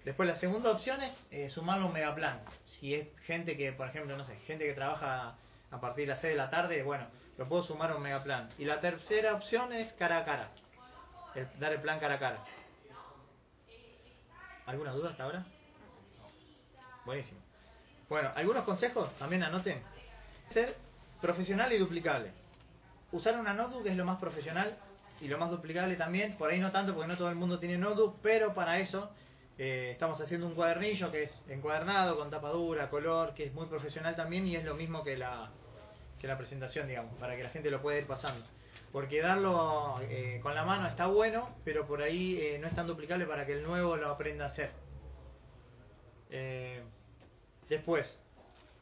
[0.05, 2.41] Después la segunda opción es eh, sumarlo a un megaplan.
[2.65, 5.37] Si es gente que, por ejemplo, no sé, gente que trabaja
[5.71, 7.07] a partir de las 6 de la tarde, bueno,
[7.39, 8.51] lo puedo sumar a un megaplan.
[8.59, 10.51] Y la tercera opción es cara a cara.
[11.59, 12.45] Dar el plan cara a cara.
[14.67, 15.47] ¿Alguna duda hasta ahora?
[17.07, 17.41] Buenísimo.
[18.09, 19.81] Bueno, algunos consejos también anoten.
[20.51, 20.77] Ser
[21.21, 22.33] profesional y duplicable.
[23.13, 24.77] Usar una notebook es lo más profesional
[25.21, 26.37] y lo más duplicable también.
[26.37, 29.09] Por ahí no tanto porque no todo el mundo tiene notebook, pero para eso
[29.57, 33.67] eh, estamos haciendo un cuadernillo que es encuadernado, con tapa dura, color, que es muy
[33.67, 35.51] profesional también y es lo mismo que la,
[36.21, 38.45] que la presentación, digamos, para que la gente lo pueda ir pasando.
[38.91, 42.89] Porque darlo eh, con la mano está bueno, pero por ahí eh, no es tan
[42.89, 44.86] duplicable para que el nuevo lo aprenda a hacer.
[46.31, 46.83] Eh,
[47.69, 48.19] después,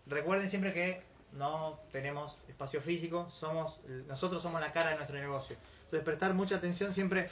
[0.06, 1.02] recuerden siempre que
[1.32, 5.56] no tenemos espacio físico, somos nosotros somos la cara de nuestro negocio.
[5.84, 7.28] Entonces prestar mucha atención siempre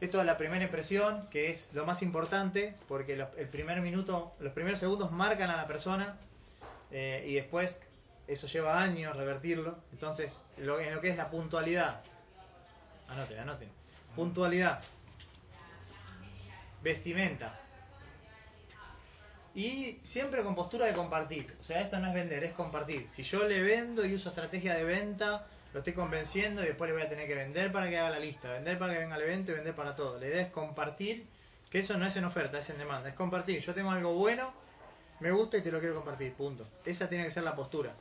[0.00, 4.34] esto de la primera impresión, que es lo más importante, porque los, el primer minuto,
[4.40, 6.18] los primeros segundos marcan a la persona
[6.90, 7.76] eh, y después
[8.26, 9.78] eso lleva años revertirlo.
[9.92, 12.02] Entonces, lo, en lo que es la puntualidad,
[13.08, 13.68] anoten, anoten,
[14.16, 14.82] puntualidad,
[16.82, 17.60] vestimenta,
[19.54, 21.54] y siempre con postura de compartir.
[21.60, 23.08] O sea, esto no es vender, es compartir.
[23.14, 26.94] Si yo le vendo y uso estrategia de venta, lo estoy convenciendo y después le
[26.94, 29.22] voy a tener que vender para que haga la lista, vender para que venga al
[29.22, 30.18] evento y vender para todo.
[30.18, 31.26] La idea es compartir,
[31.70, 33.08] que eso no es en oferta, es en demanda.
[33.08, 33.60] Es compartir.
[33.60, 34.52] Yo tengo algo bueno,
[35.20, 36.34] me gusta y te lo quiero compartir.
[36.34, 36.66] Punto.
[36.84, 37.92] Esa tiene que ser la postura.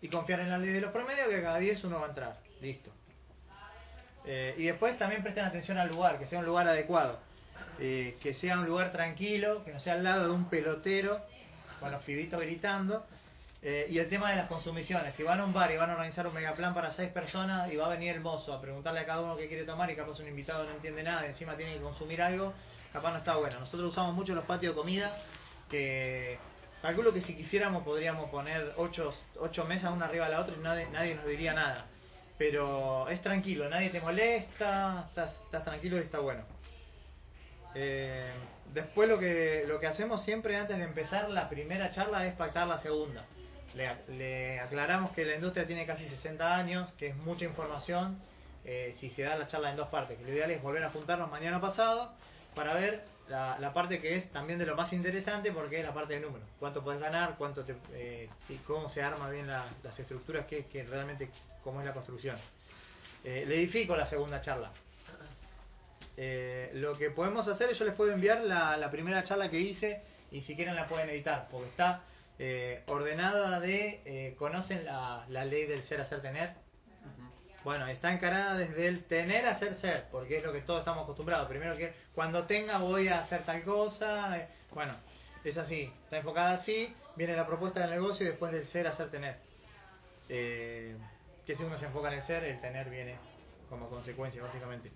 [0.00, 2.38] Y confiar en la ley de los promedios que cada 10 uno va a entrar.
[2.60, 2.92] Listo.
[4.24, 7.25] Eh, y después también presten atención al lugar, que sea un lugar adecuado.
[7.78, 11.20] Eh, que sea un lugar tranquilo, que no sea al lado de un pelotero
[11.78, 13.04] con los pibitos gritando.
[13.62, 15.14] Eh, y el tema de las consumiciones.
[15.16, 17.76] Si van a un bar y van a organizar un megaplan para seis personas y
[17.76, 20.20] va a venir el mozo a preguntarle a cada uno qué quiere tomar y capaz
[20.20, 22.52] un invitado no entiende nada y encima tiene que consumir algo,
[22.92, 23.58] capaz no está bueno.
[23.58, 25.16] Nosotros usamos mucho los patios de comida
[25.70, 26.38] que
[26.80, 30.62] calculo que si quisiéramos podríamos poner ocho, ocho mesas una arriba de la otra y
[30.62, 31.86] nadie, nadie nos diría nada.
[32.38, 36.44] Pero es tranquilo, nadie te molesta, estás, estás tranquilo y está bueno.
[37.78, 38.32] Eh,
[38.72, 42.66] después lo que, lo que hacemos siempre antes de empezar la primera charla es pactar
[42.66, 43.24] la segunda.
[44.08, 48.18] Le, aclaramos que la industria tiene casi 60 años, que es mucha información,
[48.64, 51.30] eh, si se da la charla en dos partes, lo ideal es volver a juntarnos
[51.30, 52.10] mañana pasado
[52.54, 56.14] para ver la, parte que es también de lo más interesante porque es la parte
[56.14, 56.48] de números.
[56.58, 60.64] Cuánto puedes ganar, cuánto te, eh, y cómo se arma bien la- las estructuras, que,
[60.64, 61.28] que realmente
[61.62, 62.36] cómo es la construcción.
[63.24, 64.70] Eh, le edifico la segunda charla.
[66.16, 69.60] Eh, lo que podemos hacer es yo les puedo enviar la, la primera charla que
[69.60, 72.02] hice y si quieren la pueden editar porque está
[72.38, 76.54] eh, ordenada de eh, conocen la, la ley del ser hacer tener
[77.64, 81.04] bueno está encarada desde el tener a ser ser porque es lo que todos estamos
[81.04, 81.48] acostumbrados.
[81.48, 84.94] Primero que cuando tenga voy a hacer tal cosa eh, bueno
[85.44, 89.10] es así está enfocada así viene la propuesta del negocio y después del ser hacer
[89.10, 89.36] tener.
[90.28, 90.96] Eh,
[91.46, 93.16] que si uno se enfoca en el ser el tener viene
[93.68, 94.90] como consecuencia básicamente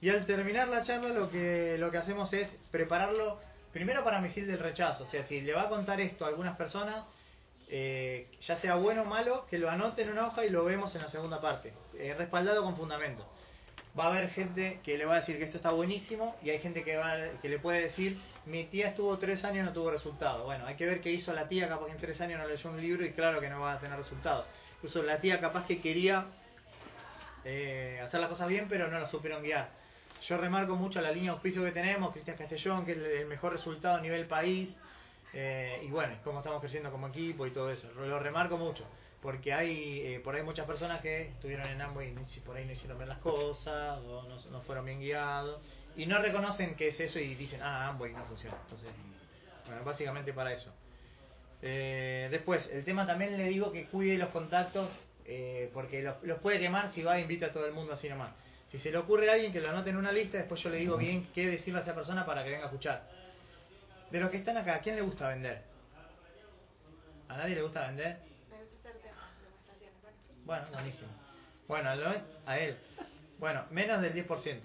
[0.00, 3.40] y al terminar la charla lo que, lo que hacemos es prepararlo
[3.72, 5.04] primero para misil del rechazo.
[5.04, 7.04] O sea, si le va a contar esto a algunas personas,
[7.68, 10.94] eh, ya sea bueno o malo, que lo anote en una hoja y lo vemos
[10.94, 11.72] en la segunda parte,
[12.16, 13.26] respaldado con fundamento.
[13.98, 16.60] Va a haber gente que le va a decir que esto está buenísimo y hay
[16.60, 19.90] gente que, va, que le puede decir, mi tía estuvo tres años y no tuvo
[19.90, 20.44] resultado.
[20.44, 22.70] Bueno, hay que ver qué hizo la tía, capaz que en tres años no leyó
[22.70, 24.46] un libro y claro que no va a tener resultados.
[24.76, 26.26] Incluso la tía capaz que quería
[27.44, 29.77] eh, hacer las cosas bien, pero no la supieron guiar.
[30.26, 33.52] Yo remarco mucho la línea de auspicio que tenemos, Cristian Castellón, que es el- mejor
[33.52, 34.76] resultado a nivel país,
[35.32, 37.86] eh, y bueno, cómo estamos creciendo como equipo y todo eso.
[37.94, 38.84] Lo remarco mucho,
[39.22, 42.72] porque hay eh, por ahí muchas personas que estuvieron en Amway y por ahí no
[42.72, 45.60] hicieron bien las cosas, o no, no fueron bien guiados,
[45.96, 48.56] y no reconocen que es eso y dicen, ah, Amway no funciona.
[48.64, 48.90] Entonces,
[49.66, 50.72] bueno, básicamente para eso.
[51.62, 54.88] Eh, después, el tema también le digo que cuide los contactos,
[55.24, 58.08] eh, porque los, los puede quemar si va e invita a todo el mundo así
[58.08, 58.30] nomás.
[58.70, 60.76] Si se le ocurre a alguien que lo anote en una lista, después yo le
[60.76, 63.02] digo bien qué decirle a esa persona para que venga a escuchar.
[64.10, 65.62] De los que están acá, ¿a quién le gusta vender?
[67.28, 68.18] ¿A nadie le gusta vender?
[68.50, 69.30] Me gusta hacer temas,
[69.80, 70.44] demostraciones.
[70.44, 71.08] Bueno, buenísimo.
[71.66, 71.90] Bueno,
[72.46, 72.76] a él.
[73.38, 74.60] Bueno, menos del 10%.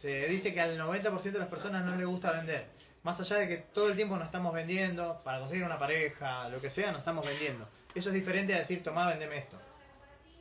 [0.00, 2.66] Se dice que al 90% de las personas no le gusta vender.
[3.02, 6.60] Más allá de que todo el tiempo nos estamos vendiendo, para conseguir una pareja, lo
[6.60, 7.68] que sea, nos estamos vendiendo.
[7.94, 9.58] Eso es diferente a decir, tomá, vendeme esto.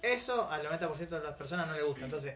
[0.01, 2.05] Eso al 90% de las personas no le gusta.
[2.05, 2.35] Entonces,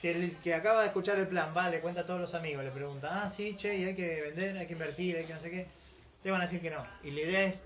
[0.00, 2.64] si el que acaba de escuchar el plan va, le cuenta a todos los amigos,
[2.64, 5.40] le pregunta, ah, sí, che, y hay que vender, hay que invertir, hay que no
[5.40, 5.66] sé qué,
[6.24, 6.84] le van a decir que no.
[7.02, 7.56] Y la idea es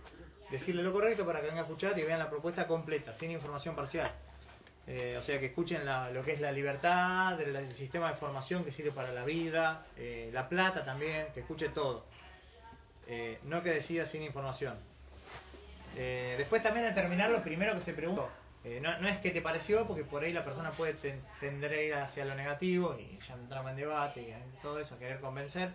[0.50, 3.74] decirle lo correcto para que venga a escuchar y vean la propuesta completa, sin información
[3.74, 4.10] parcial.
[4.86, 8.64] Eh, o sea, que escuchen lo que es la libertad, el, el sistema de formación
[8.64, 12.04] que sirve para la vida, eh, la plata también, que escuche todo.
[13.06, 14.76] Eh, no que decida sin información.
[15.96, 18.28] Eh, después también al terminar lo primero que se pregunta,
[18.64, 21.72] eh, no, no es qué te pareció, porque por ahí la persona puede ten- tender
[21.72, 25.20] a ir hacia lo negativo y ya entramos en debate y en todo eso, querer
[25.20, 25.70] convencer.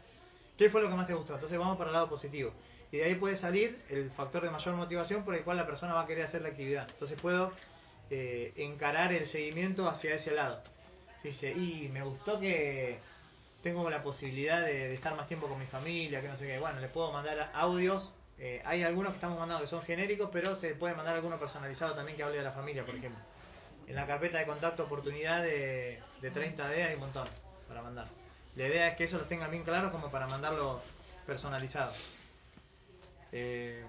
[0.58, 1.34] ¿Qué fue lo que más te gustó?
[1.36, 2.52] Entonces vamos para el lado positivo.
[2.92, 5.94] Y de ahí puede salir el factor de mayor motivación por el cual la persona
[5.94, 6.88] va a querer hacer la actividad.
[6.90, 7.52] Entonces puedo
[8.10, 10.62] eh, encarar el seguimiento hacia ese lado.
[11.24, 13.00] Dice, y me gustó que
[13.62, 16.58] tengo la posibilidad de, de estar más tiempo con mi familia, que no sé qué.
[16.58, 18.14] Bueno, le puedo mandar audios.
[18.40, 21.96] Eh, hay algunos que estamos mandando que son genéricos, pero se puede mandar alguno personalizado
[21.96, 23.22] también que hable de la familia, por ejemplo.
[23.88, 27.28] En la carpeta de contacto oportunidad de, de 30D hay un montón
[27.68, 28.08] para mandar.
[28.56, 30.82] La idea es que eso lo tengan bien claro como para mandarlo
[31.26, 31.94] personalizado.
[33.32, 33.84] Eh,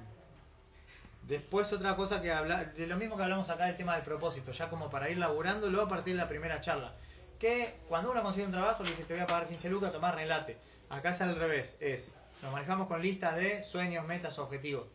[1.22, 4.52] después otra cosa que habla, de lo mismo que hablamos acá del tema del propósito,
[4.52, 6.92] ya como para ir laburándolo a partir de la primera charla.
[7.38, 10.14] Que cuando uno consigue un trabajo le dice te voy a pagar 15 lucas, tomar
[10.14, 10.56] relate.
[10.90, 12.10] Acá es al revés, es,
[12.42, 14.86] nos manejamos con listas de sueños, metas, objetivos.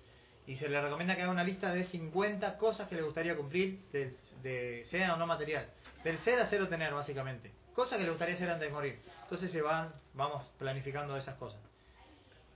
[0.45, 3.79] Y se le recomienda que haga una lista de 50 cosas que le gustaría cumplir,
[3.93, 5.67] de, de sea o no material.
[6.03, 7.51] Del ser a cero tener, básicamente.
[7.73, 8.99] Cosas que le gustaría hacer antes de morir.
[9.23, 11.59] Entonces se van, vamos planificando esas cosas.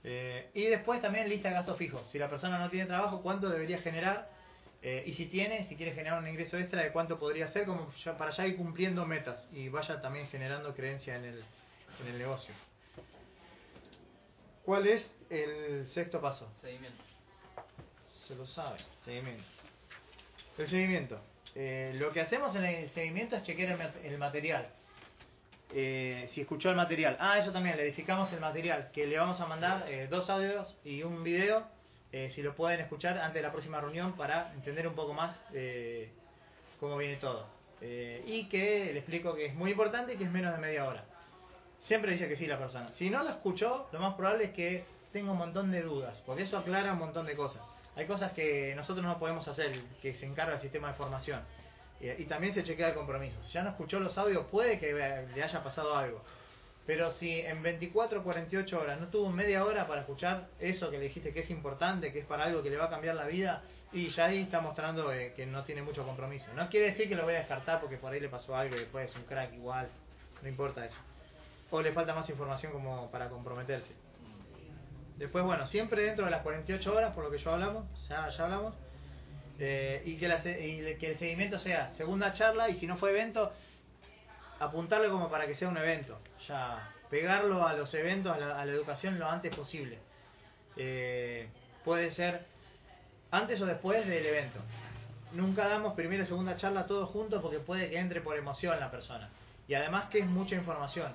[0.04, 2.08] Eh, y después también lista de gastos fijos.
[2.10, 4.30] Si la persona no tiene trabajo, ¿cuánto debería generar?
[4.82, 7.64] Eh, y si tiene, si quiere generar un ingreso extra, ¿de cuánto podría ser?
[7.66, 11.44] Como ya- para ya ir cumpliendo metas y vaya también generando creencia en el,
[12.02, 12.54] en el negocio.
[14.68, 16.46] ¿Cuál es el sexto paso?
[16.60, 17.02] Seguimiento.
[18.26, 18.76] Se lo sabe.
[19.02, 19.44] Seguimiento.
[20.58, 21.20] El seguimiento.
[21.54, 24.68] Eh, lo que hacemos en el seguimiento es chequear el, el material.
[25.72, 27.16] Eh, si escuchó el material.
[27.18, 28.90] Ah, eso también, le edificamos el material.
[28.92, 31.66] Que le vamos a mandar eh, dos audios y un video.
[32.12, 36.10] si lo pueden escuchar antes de la próxima reunión para entender un poco más eh,
[36.78, 37.46] cómo viene todo.
[37.80, 41.06] Y que le explico que es muy importante y que es menos de media hora.
[41.82, 42.90] Siempre dice que sí la persona.
[42.94, 46.42] Si no lo escuchó, lo más probable es que tengo un montón de dudas, porque
[46.42, 47.62] eso aclara un montón de cosas.
[47.96, 51.40] Hay cosas que nosotros no podemos hacer, que se encarga el sistema de formación.
[52.00, 53.42] Y, y también se chequea el compromiso.
[53.44, 56.22] Si ya no escuchó los audios, puede que le haya pasado algo.
[56.88, 61.04] Pero si en 24 48 horas no tuvo media hora para escuchar eso que le
[61.04, 63.62] dijiste que es importante, que es para algo que le va a cambiar la vida,
[63.92, 66.46] y ya ahí está mostrando eh, que no tiene mucho compromiso.
[66.54, 68.78] No quiere decir que lo voy a descartar porque por ahí le pasó algo y
[68.78, 69.86] después es un crack igual,
[70.42, 70.96] no importa eso.
[71.70, 73.94] O le falta más información como para comprometerse.
[75.16, 78.44] Después, bueno, siempre dentro de las 48 horas, por lo que yo hablamos, ya, ya
[78.44, 78.74] hablamos,
[79.58, 83.10] eh, y, que la, y que el seguimiento sea segunda charla y si no fue
[83.10, 83.52] evento,
[84.60, 89.18] apuntarle como para que sea un evento, ya pegarlo a los eventos, a la, educación
[89.18, 89.98] lo antes posible.
[90.76, 91.48] Eh,
[91.84, 92.46] puede ser
[93.32, 94.60] antes o después del evento.
[95.32, 98.90] Nunca damos primera y segunda charla todos juntos porque puede que entre por emoción la
[98.90, 99.28] persona.
[99.66, 101.12] Y además que es mucha información.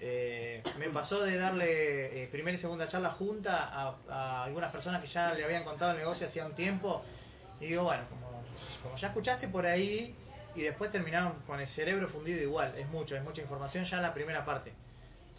[0.00, 5.08] Eh, me pasó de darle eh, primera y segunda charla junta a, algunas personas que
[5.08, 7.02] ya le habían contado el negocio hacía un tiempo.
[7.60, 8.42] Y digo, bueno, como,
[8.82, 10.14] como ya escuchaste por ahí,
[10.56, 12.74] y después terminaron con el cerebro fundido igual.
[12.76, 14.72] Es mucho, es mucha información ya en la primera parte.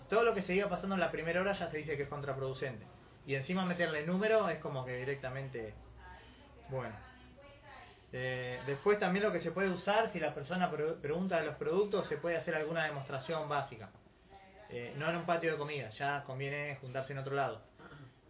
[0.10, 2.10] Todo lo que se iba pasando en la primera hora ya se dice que es
[2.10, 2.86] contraproducente.
[3.26, 5.74] Y encima meterle número es como que directamente...
[6.70, 6.96] Bueno.
[8.14, 12.08] Eh, después también lo que se puede usar, si la persona pregunta de los productos,
[12.08, 13.90] se puede hacer alguna demostración básica.
[14.70, 17.62] Eh, no en un patio de comida, ya conviene juntarse en otro lado.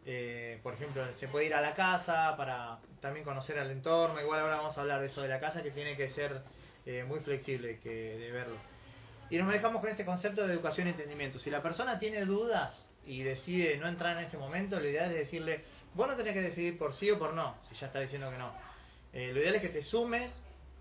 [0.05, 4.21] Eh, por ejemplo, se puede ir a la casa para también conocer al entorno.
[4.21, 6.41] Igual ahora vamos a hablar de eso de la casa, que tiene que ser
[6.85, 8.55] eh, muy flexible que de verlo.
[9.29, 11.39] Y nos dejamos con este concepto de educación y entendimiento.
[11.39, 15.17] Si la persona tiene dudas y decide no entrar en ese momento, lo ideal es
[15.17, 18.31] decirle, vos no tenés que decidir por sí o por no, si ya está diciendo
[18.31, 18.53] que no.
[19.11, 20.31] Eh, lo ideal es que te sumes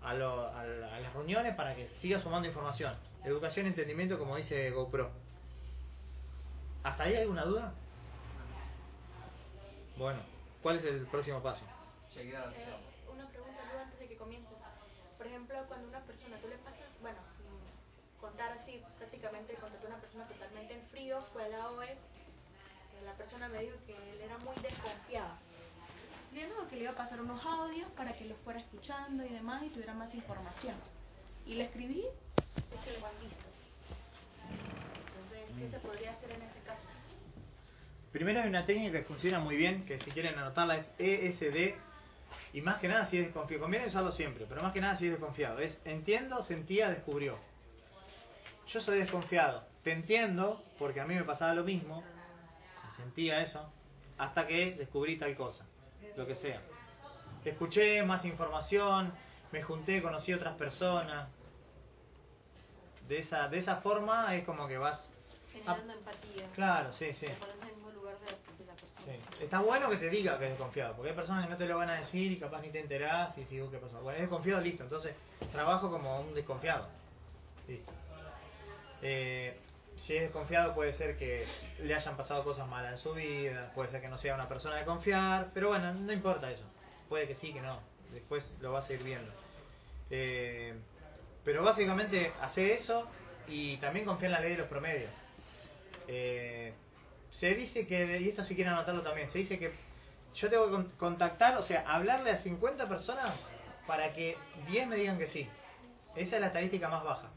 [0.01, 2.95] a, lo, a, las reuniones para que sigas sumando información.
[3.25, 5.26] Educación y entendimiento, como dice GoPro.
[6.83, 7.73] ¿Hasta ahí hay alguna duda?
[9.97, 10.19] Bueno,
[10.61, 11.63] ¿cuál es el próximo paso?
[12.15, 12.23] Eh,
[13.11, 14.57] una pregunta antes de que comiences
[15.17, 19.89] por ejemplo, cuando una persona, tú le pasas, bueno, mm, contar así, prácticamente contrató a
[19.89, 21.97] una persona totalmente en frío, fue a la OE,
[23.03, 25.33] la persona me dijo que él era muy desconfiado.
[26.33, 29.29] Le dijo que le iba a pasar unos audios para que lo fuera escuchando y
[29.29, 30.75] demás y tuviera más información.
[31.45, 33.47] Y le escribí, es que lo han visto.
[35.57, 36.81] ¿Qué se podría hacer en ese caso?
[38.11, 41.75] Primero hay una técnica que funciona muy bien, que si quieren anotarla es ESD
[42.53, 43.61] y más que nada si es desconfiado.
[43.63, 45.59] Conviene usarlo siempre, pero más que nada si es desconfiado.
[45.59, 47.37] Es entiendo, sentía, descubrió.
[48.67, 49.63] Yo soy desconfiado.
[49.83, 52.03] Te entiendo porque a mí me pasaba lo mismo.
[52.95, 53.71] Sentía eso.
[54.17, 55.65] Hasta que descubrí tal cosa.
[56.15, 56.61] Lo que sea.
[57.45, 59.13] Escuché más información.
[59.51, 61.29] Me junté, conocí otras personas.
[63.07, 65.06] De esa, de esa forma es como que vas...
[65.59, 66.47] Generando empatía.
[66.55, 67.27] Claro, sí, sí.
[69.41, 71.77] Está bueno que te diga que es desconfiado, porque hay personas que no te lo
[71.77, 74.01] van a decir y capaz ni te enterás y si qué pasó.
[74.01, 74.83] Bueno, es desconfiado, listo.
[74.83, 75.15] Entonces,
[75.51, 76.87] trabajo como un desconfiado.
[77.67, 77.91] Listo.
[79.01, 79.57] Eh,
[80.05, 81.45] si es desconfiado puede ser que
[81.79, 84.75] le hayan pasado cosas malas en su vida, puede ser que no sea una persona
[84.75, 86.63] de confiar, pero bueno, no importa eso.
[87.07, 87.79] Puede que sí, que no.
[88.11, 89.31] Después lo vas a ir viendo.
[90.09, 90.73] Eh,
[91.43, 93.07] pero básicamente hace eso
[93.47, 95.11] y también confía en la ley de los promedios.
[96.07, 96.73] Eh,
[97.31, 99.71] se dice que, y esto si quieren anotarlo también, se dice que
[100.35, 103.33] yo tengo que contactar, o sea, hablarle a 50 personas
[103.85, 105.47] para que 10 me digan que sí.
[106.15, 107.29] Esa es la estadística más baja.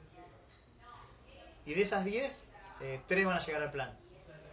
[1.66, 2.33] Y de esas 10,
[2.80, 3.96] eh, 3 van a llegar al plan.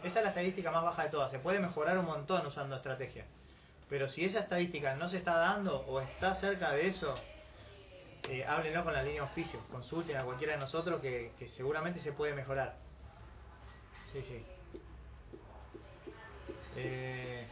[0.03, 1.31] Esa es la estadística más baja de todas.
[1.31, 3.25] Se puede mejorar un montón usando estrategia.
[3.89, 7.15] Pero si esa estadística no se está dando o está cerca de eso,
[8.29, 9.59] eh, háblenlo con la línea de auspicio.
[9.71, 12.75] Consulten a cualquiera de nosotros que, que seguramente se puede mejorar.
[14.13, 14.45] Sí, sí.
[16.75, 17.45] Eh,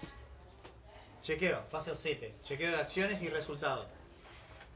[1.23, 2.35] chequeo, fase 7.
[2.43, 3.87] Chequeo de acciones y resultados.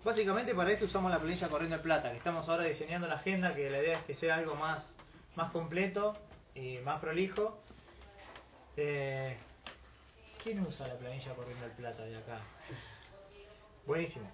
[0.03, 3.53] Básicamente para esto usamos la planilla corriendo en plata, que estamos ahora diseñando la agenda,
[3.53, 4.83] que la idea es que sea algo más,
[5.35, 6.17] más completo
[6.55, 7.61] y más prolijo.
[8.77, 9.37] Eh,
[10.41, 12.39] ¿Quién usa la planilla corriendo en plata de acá?
[13.85, 14.29] Buenísimo.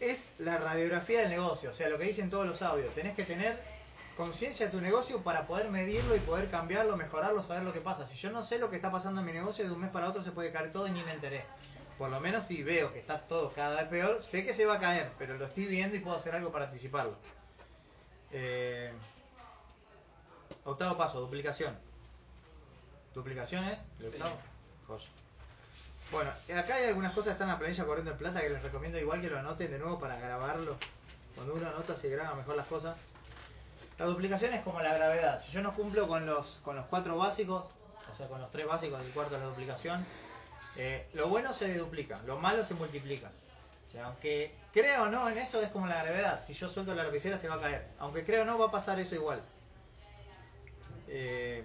[0.00, 2.92] Es la radiografía del negocio, o sea, lo que dicen todos los audios.
[2.94, 3.75] Tenés que tener
[4.16, 8.06] conciencia de tu negocio para poder medirlo y poder cambiarlo, mejorarlo, saber lo que pasa.
[8.06, 10.08] Si yo no sé lo que está pasando en mi negocio, de un mes para
[10.08, 11.44] otro se puede caer todo y ni me enteré.
[11.98, 14.76] Por lo menos si veo que está todo cada vez peor, sé que se va
[14.76, 17.16] a caer, pero lo estoy viendo y puedo hacer algo para anticiparlo.
[18.32, 18.92] Eh,
[20.64, 21.78] octavo paso, duplicación.
[23.14, 23.78] ¿Duplicaciones?
[26.10, 28.62] Bueno, acá hay algunas cosas que están en la planilla corriendo en plata que les
[28.62, 30.76] recomiendo igual que lo anoten de nuevo para grabarlo.
[31.34, 32.96] Cuando uno anota se graba mejor las cosas.
[33.98, 35.42] La duplicación es como la gravedad.
[35.42, 37.64] Si yo no cumplo con los, con los cuatro básicos,
[38.10, 40.04] o sea, con los tres básicos, el cuarto es la duplicación.
[40.76, 43.30] Eh, lo bueno se duplica, lo malo se multiplica.
[43.88, 46.44] O sea, aunque creo o no en eso, es como la gravedad.
[46.46, 47.86] Si yo suelto la lapicera se va a caer.
[47.98, 49.40] Aunque creo o no, va a pasar eso igual.
[51.08, 51.64] Eh,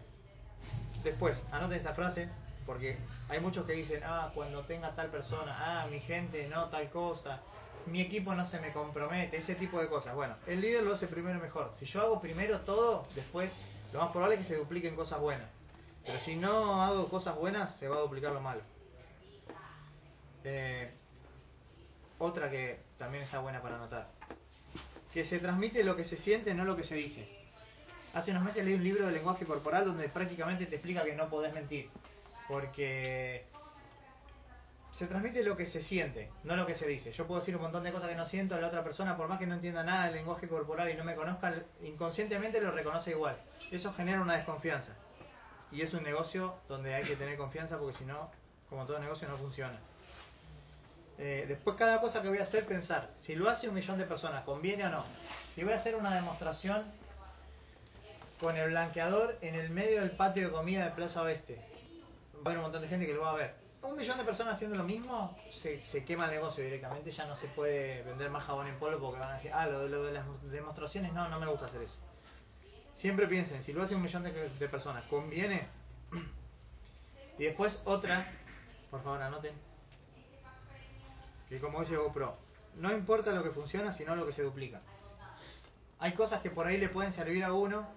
[1.03, 2.29] después, anoten esta frase,
[2.65, 6.89] porque hay muchos que dicen, ah, cuando tenga tal persona, ah, mi gente, no tal
[6.89, 7.41] cosa,
[7.87, 10.15] mi equipo no se me compromete, ese tipo de cosas.
[10.15, 11.73] Bueno, el líder lo hace primero mejor.
[11.79, 13.51] Si yo hago primero todo, después
[13.93, 15.49] lo más probable es que se dupliquen cosas buenas.
[16.05, 18.61] Pero si no hago cosas buenas, se va a duplicar lo malo.
[20.43, 20.91] Eh,
[22.17, 24.09] otra que también está buena para anotar.
[25.13, 27.27] Que se transmite lo que se siente, no lo que se dice.
[28.13, 31.29] Hace unos meses leí un libro de lenguaje corporal donde prácticamente te explica que no
[31.29, 31.89] podés mentir.
[32.47, 33.45] Porque
[35.01, 37.11] se transmite lo que se siente, no lo que se dice.
[37.13, 39.27] Yo puedo decir un montón de cosas que no siento, a la otra persona, por
[39.27, 43.09] más que no entienda nada del lenguaje corporal y no me conozca, inconscientemente lo reconoce
[43.09, 43.35] igual.
[43.71, 44.91] Eso genera una desconfianza.
[45.71, 48.29] Y es un negocio donde hay que tener confianza porque si no,
[48.69, 49.79] como todo negocio, no funciona.
[51.17, 54.05] Eh, después cada cosa que voy a hacer, pensar, si lo hace un millón de
[54.05, 55.03] personas, ¿conviene o no?
[55.55, 56.85] Si voy a hacer una demostración
[58.39, 61.55] con el blanqueador en el medio del patio de comida de Plaza Oeste,
[62.35, 63.60] va a haber un montón de gente que lo va a ver.
[63.81, 67.35] Un millón de personas haciendo lo mismo, se, se quema el negocio directamente, ya no
[67.35, 70.11] se puede vender más jabón en polvo porque van a decir, ah, lo, lo de
[70.13, 71.95] las demostraciones, no, no me gusta hacer eso.
[72.97, 75.67] Siempre piensen, si lo hace un millón de, de personas, ¿conviene?
[77.39, 78.31] Y después otra,
[78.91, 79.55] por favor anoten,
[81.49, 82.37] que como dice GoPro,
[82.75, 84.81] no importa lo que funciona, sino lo que se duplica.
[85.97, 87.87] Hay cosas que por ahí le pueden servir a uno,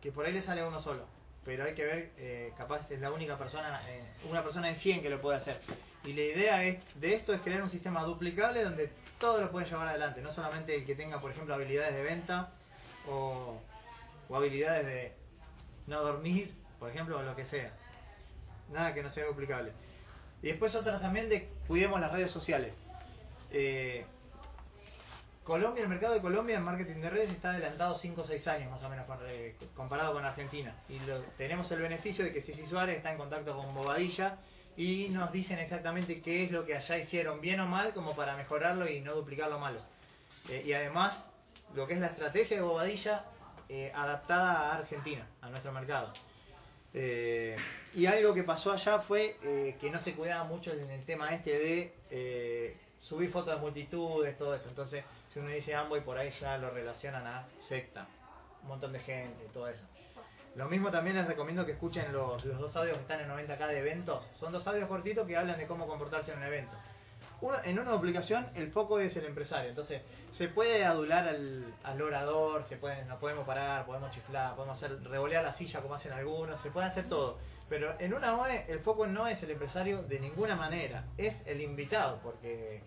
[0.00, 1.06] que por ahí le sale a uno solo.
[1.44, 5.02] Pero hay que ver, eh, capaz es la única persona, eh, una persona en 100
[5.02, 5.60] que lo puede hacer.
[6.04, 9.68] Y la idea es, de esto es crear un sistema duplicable donde todo lo pueden
[9.68, 10.20] llevar adelante.
[10.20, 12.50] No solamente el que tenga, por ejemplo, habilidades de venta
[13.08, 13.60] o,
[14.28, 15.12] o habilidades de
[15.86, 17.72] no dormir, por ejemplo, o lo que sea.
[18.70, 19.72] Nada que no sea duplicable.
[20.42, 22.72] Y después otra también de cuidemos las redes sociales.
[23.50, 24.04] Eh,
[25.48, 28.70] Colombia, el mercado de Colombia en marketing de redes está adelantado 5 o 6 años
[28.70, 30.74] más o menos eh, comparado con Argentina.
[30.90, 30.98] Y
[31.38, 34.36] tenemos el beneficio de que Sisi Suárez está en contacto con Bobadilla
[34.76, 38.36] y nos dicen exactamente qué es lo que allá hicieron bien o mal como para
[38.36, 39.80] mejorarlo y no duplicar lo malo.
[40.50, 41.24] Eh, y además,
[41.74, 43.24] lo que es la estrategia de Bobadilla
[43.70, 46.12] eh, adaptada a Argentina, a nuestro mercado.
[47.94, 49.38] Y algo que pasó allá fue
[49.80, 51.58] que no se cuidaba mucho en el tema este
[52.10, 54.68] de subir fotos de multitudes, todo eso.
[54.68, 58.06] Entonces, si uno dice Amboy, por ahí ya lo relacionan a secta.
[58.62, 59.82] Un montón de gente, todo eso.
[60.54, 63.68] Lo mismo también les recomiendo que escuchen los, los dos audios que están en 90K
[63.68, 64.26] de eventos.
[64.34, 66.76] Son dos audios cortitos que hablan de cómo comportarse en un evento.
[67.40, 70.02] Uno, en una duplicación el foco es el empresario, entonces
[70.32, 75.00] se puede adular al, al orador, se puede, nos podemos parar, podemos chiflar, podemos hacer
[75.04, 77.38] revolear la silla como hacen algunos, se puede hacer todo.
[77.68, 81.60] Pero en una OE el foco no es el empresario de ninguna manera, es el
[81.60, 82.82] invitado, porque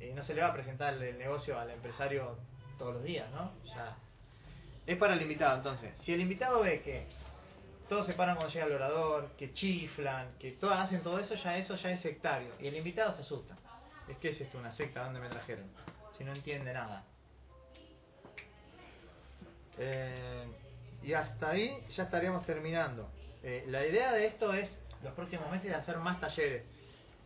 [0.00, 2.36] eh, no se le va a presentar el negocio al empresario
[2.78, 3.52] todos los días, ¿no?
[3.72, 3.96] Sea,
[4.86, 5.92] es para el invitado, entonces.
[6.00, 7.06] Si el invitado ve que
[7.88, 11.56] todos se paran cuando llega el orador, que chiflan, que todas hacen todo eso, ya
[11.58, 12.50] eso ya es sectario.
[12.60, 13.56] Y el invitado se asusta.
[14.08, 15.66] Es que es esto, una secta, ¿dónde me trajeron?
[16.16, 17.04] Si no entiende nada.
[19.78, 20.46] Eh,
[21.02, 23.10] y hasta ahí ya estaríamos terminando.
[23.42, 26.64] Eh, la idea de esto es, los próximos meses, hacer más talleres.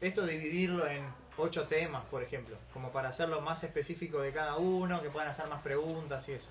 [0.01, 1.05] Esto dividirlo en
[1.37, 5.47] ocho temas, por ejemplo, como para hacerlo más específico de cada uno, que puedan hacer
[5.49, 6.47] más preguntas y eso.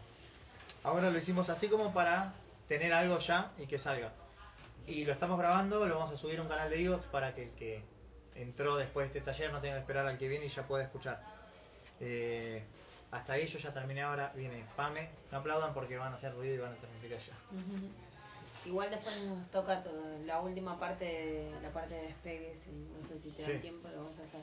[0.84, 2.34] Ahora lo hicimos así como para
[2.68, 4.12] tener algo ya y que salga.
[4.86, 7.44] Y lo estamos grabando, lo vamos a subir a un canal de Dios para que
[7.44, 7.82] el que
[8.36, 10.84] entró después de este taller no tenga que esperar al que viene y ya pueda
[10.84, 11.24] escuchar.
[12.02, 12.64] Eh,
[13.12, 16.56] hasta ahí yo ya terminé ahora, viene Pame, no aplaudan porque van a hacer ruido
[16.56, 17.34] y van a transmitir allá.
[18.66, 19.92] Igual después nos toca to-
[20.26, 23.58] la última parte, de, la parte de despegues, no sé si te da Sí.
[23.60, 24.42] tiempo, lo vamos a hacer.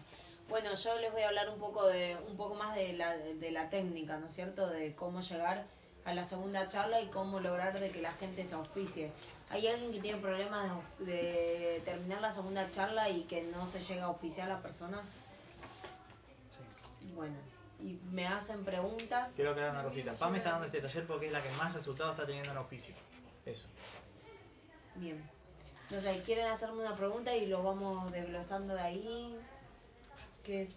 [0.51, 3.51] Bueno, yo les voy a hablar un poco de un poco más de la, de
[3.53, 4.67] la técnica, ¿no es cierto?
[4.67, 5.65] De cómo llegar
[6.05, 9.13] a la segunda charla y cómo lograr de que la gente se auspicie.
[9.49, 13.79] ¿Hay alguien que tiene problemas de, de terminar la segunda charla y que no se
[13.79, 15.03] llega a auspiciar a la persona?
[17.15, 17.37] Bueno,
[17.79, 19.31] y me hacen preguntas.
[19.37, 20.15] Quiero aclarar una cosita.
[20.15, 22.95] Pame está dando este taller porque es la que más resultados está teniendo en oficio.
[23.47, 23.69] Eso.
[24.97, 25.23] Bien.
[25.91, 29.41] No sé, ¿quieren hacerme una pregunta y lo vamos desglosando de ahí?
[30.45, 30.69] ¿Qué?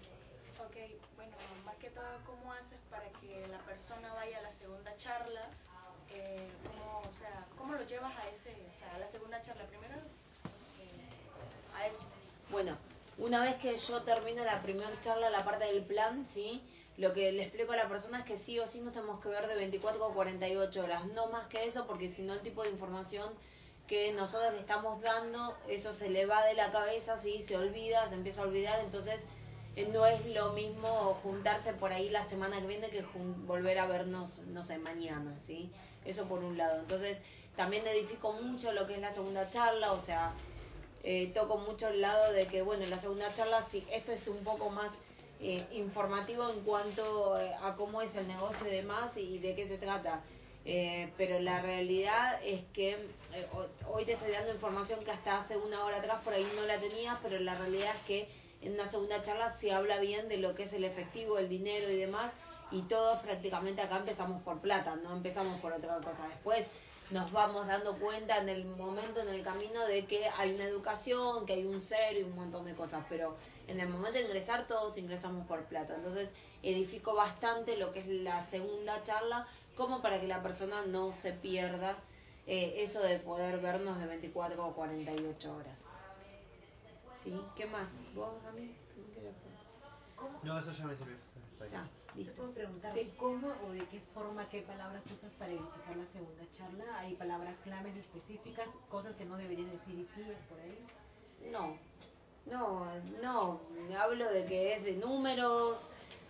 [0.60, 0.76] Ok,
[1.16, 1.36] bueno,
[1.66, 5.50] más que todo, ¿cómo haces para que la persona vaya a la segunda charla?
[6.12, 9.66] Eh, ¿cómo, o sea, ¿Cómo lo llevas a ese, o sea, a la segunda charla?
[9.68, 12.04] Primero, eh, a eso.
[12.50, 12.78] Bueno,
[13.18, 16.62] una vez que yo termino la primera charla, la parte del plan, ¿sí?
[16.98, 19.30] Lo que le explico a la persona es que sí o sí nos tenemos que
[19.30, 22.64] ver de 24 o 48 horas, no más que eso, porque si no el tipo
[22.64, 23.34] de información
[23.88, 27.44] que nosotros le estamos dando, eso se le va de la cabeza, ¿sí?
[27.48, 29.20] se olvida, se empieza a olvidar, entonces
[29.92, 33.04] no es lo mismo juntarse por ahí la semana que viene que
[33.46, 35.72] volver a vernos, no sé, mañana, ¿sí?
[36.06, 36.80] Eso por un lado.
[36.80, 37.18] Entonces,
[37.56, 40.34] también edifico mucho lo que es la segunda charla, o sea,
[41.04, 44.28] eh, toco mucho el lado de que, bueno, en la segunda charla, sí, esto es
[44.28, 44.92] un poco más
[45.42, 49.68] eh, informativo en cuanto eh, a cómo es el negocio y demás y de qué
[49.68, 50.22] se trata.
[50.66, 52.92] Eh, pero la realidad es que
[53.34, 56.48] eh, ho- hoy te estoy dando información que hasta hace una hora atrás por ahí
[56.56, 60.30] no la tenías, pero la realidad es que en una segunda charla se habla bien
[60.30, 62.32] de lo que es el efectivo, el dinero y demás,
[62.72, 66.28] y todos prácticamente acá empezamos por plata, no empezamos por otra cosa.
[66.30, 66.66] Después
[67.12, 71.46] nos vamos dando cuenta en el momento, en el camino, de que hay una educación,
[71.46, 73.36] que hay un ser y un montón de cosas, pero
[73.68, 75.96] en el momento de ingresar todos ingresamos por plata.
[75.96, 76.30] Entonces
[76.64, 79.46] edifico bastante lo que es la segunda charla,
[79.76, 81.98] como para que la persona no se pierda
[82.48, 85.78] eh, eso de poder vernos de 24 o 48 horas.
[87.24, 87.34] ¿Sí?
[87.56, 87.88] ¿Qué más?
[88.14, 88.76] ¿Vos, Rami?
[88.96, 90.44] ¿Qué querés preguntar?
[90.44, 91.16] No, eso ya me sirvió.
[91.72, 92.34] Ya, ¿Te listo.
[92.36, 93.14] puedo preguntar Sí.
[93.18, 97.00] cómo o de qué forma, qué palabras usas para identificar la segunda charla?
[97.00, 100.04] ¿Hay palabras claves específicas, cosas que no deberían decir y
[100.50, 100.86] por ahí?
[101.50, 101.78] No,
[102.46, 102.86] no,
[103.22, 103.62] no,
[103.98, 105.78] hablo de que es de números,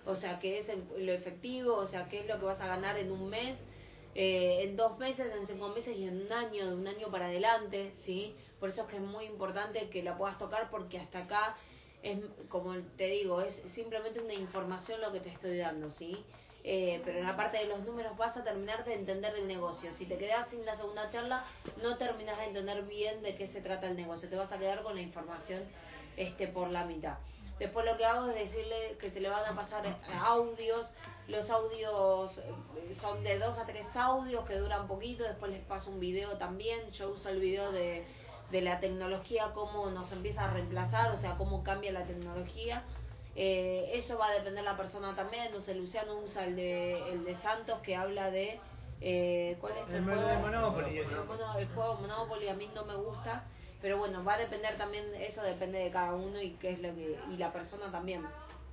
[0.05, 2.97] o sea, que es lo efectivo, o sea, qué es lo que vas a ganar
[2.97, 3.57] en un mes,
[4.15, 7.25] eh, en dos meses, en cinco meses y en un año, de un año para
[7.25, 8.35] adelante, ¿sí?
[8.63, 11.57] Por eso es que es muy importante que la puedas tocar porque hasta acá
[12.01, 16.23] es, como te digo, es simplemente una información lo que te estoy dando, ¿sí?
[16.63, 19.91] Eh, pero en la parte de los números vas a terminar de entender el negocio.
[19.91, 21.43] Si te quedas sin la segunda charla,
[21.81, 24.29] no terminas de entender bien de qué se trata el negocio.
[24.29, 25.63] Te vas a quedar con la información
[26.15, 27.17] este por la mitad.
[27.59, 30.89] Después lo que hago es decirle que se le van a pasar eh, audios.
[31.27, 35.25] Los audios eh, son de dos a tres audios que duran poquito.
[35.25, 36.89] Después les paso un video también.
[36.91, 38.05] Yo uso el video de,
[38.53, 42.83] de la tecnología, cómo nos empieza a reemplazar, o sea, cómo cambia la tecnología.
[43.35, 45.51] Eh, eso va a depender de la persona también.
[45.51, 48.59] No sé, Luciano usa el de, el de Santos que habla de.
[49.01, 50.21] Eh, ¿Cuál es el, El juego?
[50.21, 50.97] de Monopoly.
[50.99, 53.43] El, juego Monopoly a mí no me gusta.
[53.81, 56.93] Pero bueno, va a depender también, eso depende de cada uno y qué es lo
[56.93, 57.17] que.
[57.31, 58.23] y la persona también.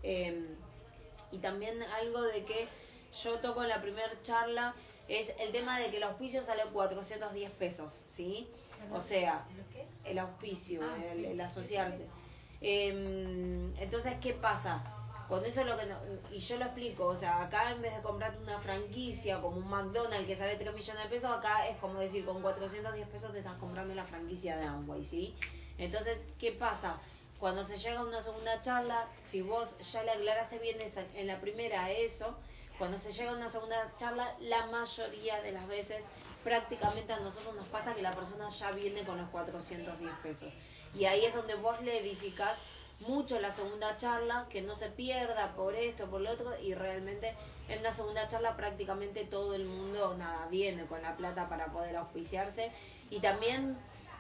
[0.02, 0.56] Eh,
[1.32, 2.68] y también algo de que
[3.24, 4.74] yo toco en la primera charla
[5.08, 8.46] es el tema de que el auspicio sale 410 pesos, ¿sí?
[8.92, 9.44] O sea,
[10.04, 10.80] el auspicio,
[11.12, 12.06] el, el asociarse.
[12.60, 14.82] Em, entonces, ¿qué pasa?
[15.28, 15.98] Con eso lo que no-
[16.32, 19.68] y yo lo explico, o sea, acá en vez de comprarte una franquicia como un
[19.68, 23.38] McDonald's que sale 3 millones de pesos, acá es como decir, con 410 pesos te
[23.38, 25.36] estás comprando la franquicia de Amway, ¿sí?
[25.78, 26.98] Entonces, ¿qué pasa?
[27.38, 31.26] Cuando se llega a una segunda charla, si vos ya le aclaraste bien esa- en
[31.28, 32.36] la primera eso,
[32.76, 36.02] cuando se llega a una segunda charla, la mayoría de las veces,
[36.45, 40.53] prácticamente a nosotros nos pasa que la persona ya viene con los 410 pesos.
[40.95, 42.59] Y ahí es donde vos le edificás
[43.01, 47.34] mucho la segunda charla, que no se pierda por esto, por lo otro, y realmente
[47.68, 51.97] en la segunda charla prácticamente todo el mundo nada viene con la plata para poder
[51.97, 52.72] auspiciarse
[53.09, 53.78] y también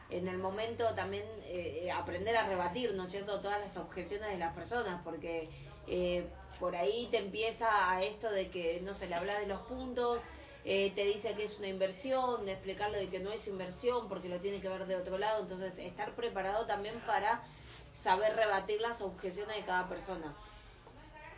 [0.08, 4.30] en el momento también eh, eh, aprender a rebatir, ¿no es cierto?, todas las objeciones
[4.30, 5.48] de las personas, porque
[5.86, 6.26] eh,
[6.58, 10.22] por ahí te empieza a esto de que no se le habla de los puntos,
[10.64, 14.28] eh, te dice que es una inversión, de explicarle de que no es inversión porque
[14.28, 17.42] lo tiene que ver de otro lado, entonces estar preparado también para
[18.02, 20.34] saber rebatir las objeciones de cada persona.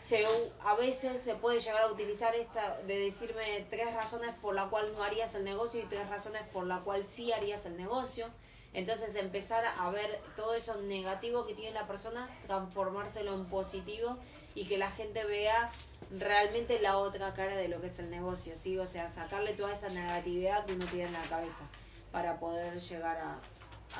[0.08, 0.26] Se,
[0.64, 4.92] a veces se puede llegar a utilizar esta de decirme tres razones por la cual
[4.92, 8.28] no harías el negocio y tres razones por la cual sí harías el negocio.
[8.74, 14.18] Entonces empezar a ver todo eso negativo que tiene la persona, transformárselo en positivo
[14.54, 15.70] y que la gente vea
[16.18, 18.78] realmente la otra cara de lo que es el negocio, ¿sí?
[18.78, 21.68] O sea, sacarle toda esa negatividad que uno tiene en la cabeza
[22.10, 23.40] para poder llegar a,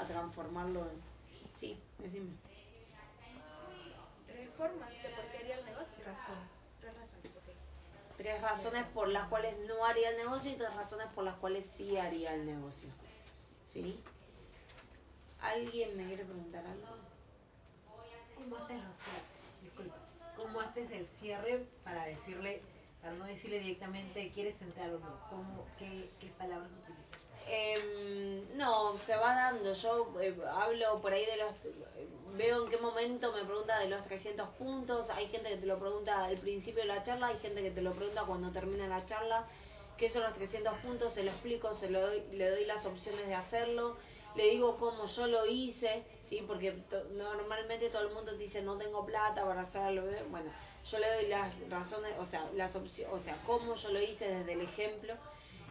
[0.01, 1.03] a transformarlo en...
[1.59, 2.33] Sí, decime.
[4.27, 6.05] Tres formas de por qué haría el negocio.
[6.05, 6.49] Razones.
[6.81, 7.33] Tres razones.
[8.17, 11.65] Tres razones por las cuales no haría el negocio y tres razones por las cuales
[11.77, 12.89] sí haría el negocio.
[13.71, 14.03] ¿Sí?
[15.41, 16.87] ¿Alguien me quiere preguntar algo?
[18.37, 18.83] ¿Cómo haces,
[19.63, 19.97] disculpa,
[20.37, 22.63] cómo haces el cierre para decirle,
[23.01, 25.21] para no decirle directamente quieres entrar o no?
[25.31, 27.03] ¿Cómo, qué, qué palabras utilizas?
[27.49, 29.75] Em, no, se va dando.
[29.75, 31.55] Yo eh, hablo por ahí de los.
[32.35, 35.11] Veo en qué momento me pregunta de los 300 puntos.
[35.11, 37.83] Hay gente que te lo pregunta al principio de la charla, hay gente que te
[37.83, 39.47] lo pregunta cuando termina la charla.
[39.99, 41.13] ¿Qué son los 300 puntos?
[41.15, 43.97] Se lo explico, se lo doy, le doy las opciones de hacerlo.
[44.35, 46.43] Le digo cómo yo lo hice, ¿sí?
[46.47, 46.73] Porque
[47.13, 50.05] normalmente todo el mundo dice no tengo plata para hacerlo.
[50.31, 50.51] Bueno,
[50.91, 54.27] yo le doy las razones, o sea, las opciones, o sea, cómo yo lo hice
[54.27, 55.15] desde el ejemplo.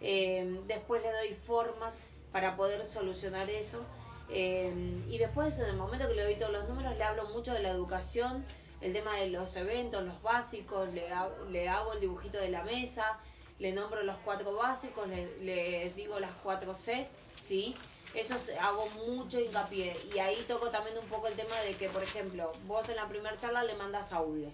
[0.01, 1.93] Eh, después le doy formas
[2.31, 3.81] para poder solucionar eso.
[4.29, 4.71] Eh,
[5.09, 7.59] y después, en el momento que le doy todos los números, le hablo mucho de
[7.59, 8.45] la educación,
[8.81, 12.63] el tema de los eventos, los básicos, le, ha- le hago el dibujito de la
[12.63, 13.19] mesa,
[13.59, 17.07] le nombro los cuatro básicos, le, le digo las cuatro C,
[17.47, 17.75] ¿sí?
[18.13, 19.95] Eso hago mucho hincapié.
[20.13, 23.07] Y ahí toco también un poco el tema de que, por ejemplo, vos en la
[23.07, 24.53] primera charla le mandas audios.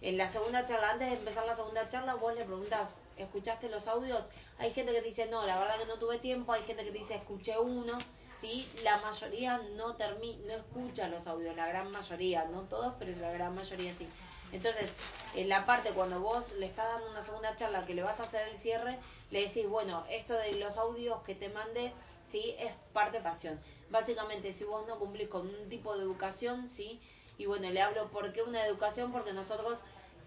[0.00, 3.86] En la segunda charla, antes de empezar la segunda charla, vos le preguntas, ¿escuchaste los
[3.86, 4.24] audios?
[4.58, 7.14] Hay gente que dice, no, la verdad que no tuve tiempo, hay gente que dice,
[7.14, 7.98] escuché uno,
[8.40, 8.68] ¿sí?
[8.82, 13.32] La mayoría no, termi no escucha los audios, la gran mayoría, no todos, pero la
[13.32, 14.08] gran mayoría sí.
[14.52, 14.90] Entonces,
[15.34, 18.24] en la parte cuando vos le estás dando una segunda charla que le vas a
[18.24, 18.98] hacer el cierre,
[19.30, 21.92] le decís, bueno, esto de los audios que te mandé,
[22.30, 23.58] sí, es parte pasión.
[23.90, 27.00] Básicamente, si vos no cumplís con un tipo de educación, sí,
[27.38, 29.12] y bueno, le hablo, ¿por qué una educación?
[29.12, 29.80] Porque nosotros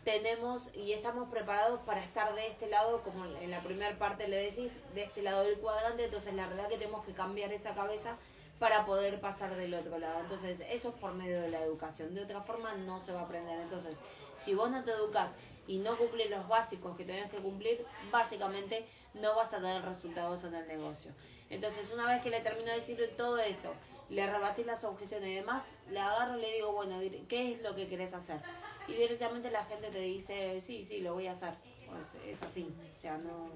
[0.03, 4.51] tenemos y estamos preparados para estar de este lado, como en la primera parte le
[4.51, 8.17] decís, de este lado del cuadrante, entonces la verdad que tenemos que cambiar esa cabeza
[8.59, 10.21] para poder pasar del otro lado.
[10.21, 12.13] Entonces, eso es por medio de la educación.
[12.13, 13.59] De otra forma, no se va a aprender.
[13.59, 13.95] Entonces,
[14.43, 15.31] si vos no te educas
[15.67, 18.85] y no cumples los básicos que tenés que cumplir, básicamente
[19.15, 21.11] no vas a tener resultados en el negocio.
[21.53, 23.75] Entonces, una vez que le termino de decir todo eso,
[24.09, 26.99] le rebatí las objeciones y demás, le agarro y le digo, bueno,
[27.29, 28.41] ¿qué es lo que querés hacer?
[28.87, 31.53] Y directamente la gente te dice, sí, sí, lo voy a hacer.
[31.85, 33.51] Pues es así, o sea, no...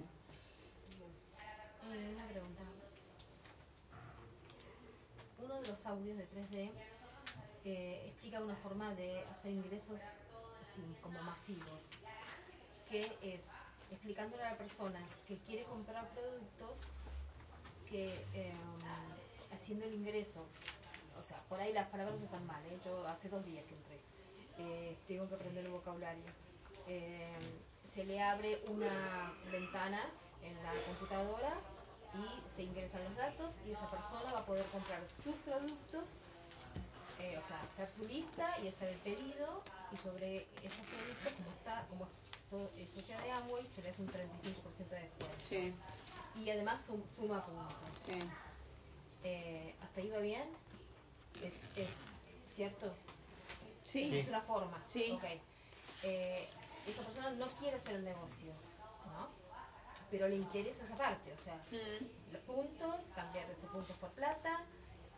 [1.88, 2.62] Una pregunta.
[5.44, 6.72] Uno de los audios de 3D
[7.66, 10.00] eh, explica una forma de hacer ingresos
[10.62, 11.82] así, como masivos,
[12.90, 13.42] que es
[13.92, 16.78] explicándole a la persona que quiere comprar productos
[17.90, 18.54] que eh,
[19.52, 20.46] haciendo el ingreso,
[21.18, 22.78] o sea, por ahí las palabras están mal, ¿eh?
[22.86, 24.00] yo hace dos días que entré,
[24.60, 26.24] eh, tengo que aprender el vocabulario.
[26.88, 27.30] Eh,
[27.94, 30.00] se le abre una ventana
[30.44, 31.54] en la computadora
[32.14, 36.06] y se ingresan los datos y esa persona va a poder comprar sus productos,
[37.20, 41.52] eh, o sea, hacer su lista y hacer el pedido y sobre esos productos, como
[41.58, 42.08] está, como
[42.78, 45.38] es sociedad de Amway, se le hace un 35% de descuento.
[45.50, 45.74] Sí,
[46.44, 48.04] Y además sum- suma puntos.
[48.06, 48.30] sí.
[49.24, 50.50] Eh, ¿Hasta ahí va bien?
[51.42, 51.90] ¿Es, es
[52.56, 52.94] cierto?
[53.92, 54.18] Sí.
[54.20, 54.84] Es una forma.
[54.94, 55.12] Sí.
[55.12, 55.24] Ok.
[56.04, 56.50] Eh,
[56.86, 58.54] esa persona no quiere hacer el negocio,
[59.12, 59.28] ¿no?
[60.12, 62.32] Pero le interesa esa parte, o sea, Mm.
[62.34, 64.64] los puntos, cambiar esos puntos por plata,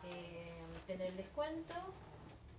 [0.04, 1.74] eh, tener el descuento,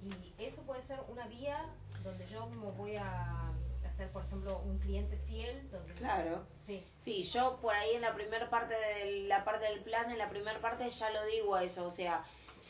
[0.02, 1.66] y eso puede ser una vía
[2.04, 3.52] donde yo me voy a
[3.92, 5.70] hacer, por ejemplo, un cliente fiel.
[5.72, 6.46] Donde Claro.
[6.66, 6.84] Sí.
[7.04, 10.30] Sí, yo por ahí en la primera parte de la parte del plan, en la
[10.30, 12.24] primera parte ya lo digo eso, o sea,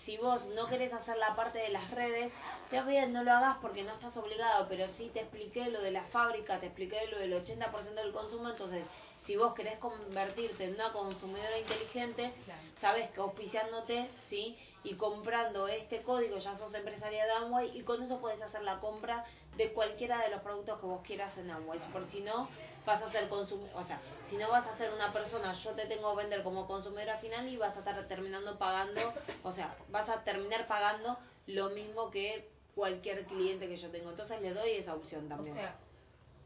[0.06, 2.32] si vos no querés hacer la parte de las redes,
[2.64, 5.92] está bien, no lo hagas porque no estás obligado, pero sí te expliqué lo de
[5.92, 8.84] la fábrica, te expliqué lo del 80% del consumo, entonces
[9.26, 12.62] si vos querés convertirte en una consumidora inteligente, Claro.
[12.80, 14.58] sabes que auspiciándote, ¿sí?
[14.84, 18.80] Y comprando este código ya sos empresaria de Amway y con eso podés hacer la
[18.80, 19.24] compra
[19.56, 21.80] de cualquiera de los productos que vos quieras en Amway.
[21.92, 22.48] Por si no,
[22.86, 25.86] vas a ser consum o sea, si no vas a ser una persona, yo te
[25.86, 29.14] tengo que vender como consumidora final y vas a estar terminando pagando,
[29.44, 34.10] o sea, vas a terminar pagando lo mismo que cualquier cliente que yo tengo.
[34.10, 35.56] Entonces le doy esa opción O también.
[35.56, 35.76] sea,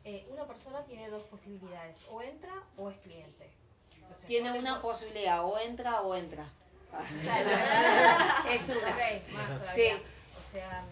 [0.03, 3.49] eh, una persona tiene dos posibilidades, o entra o es cliente.
[4.13, 6.49] O sea, Tiene una posibilidad, o entra o entra.
[6.93, 8.91] Es una.
[9.33, 9.75] Más.
[9.75, 9.87] Sí.
[10.37, 10.85] O sea,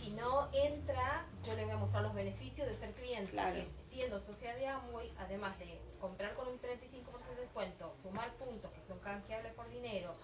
[0.00, 3.32] si no entra, yo le voy a mostrar los beneficios de ser cliente.
[3.32, 3.64] Claro.
[3.90, 8.80] Siendo socia de Amway, además de comprar con un 35% de descuento, sumar puntos que
[8.86, 10.14] son canjeables por dinero,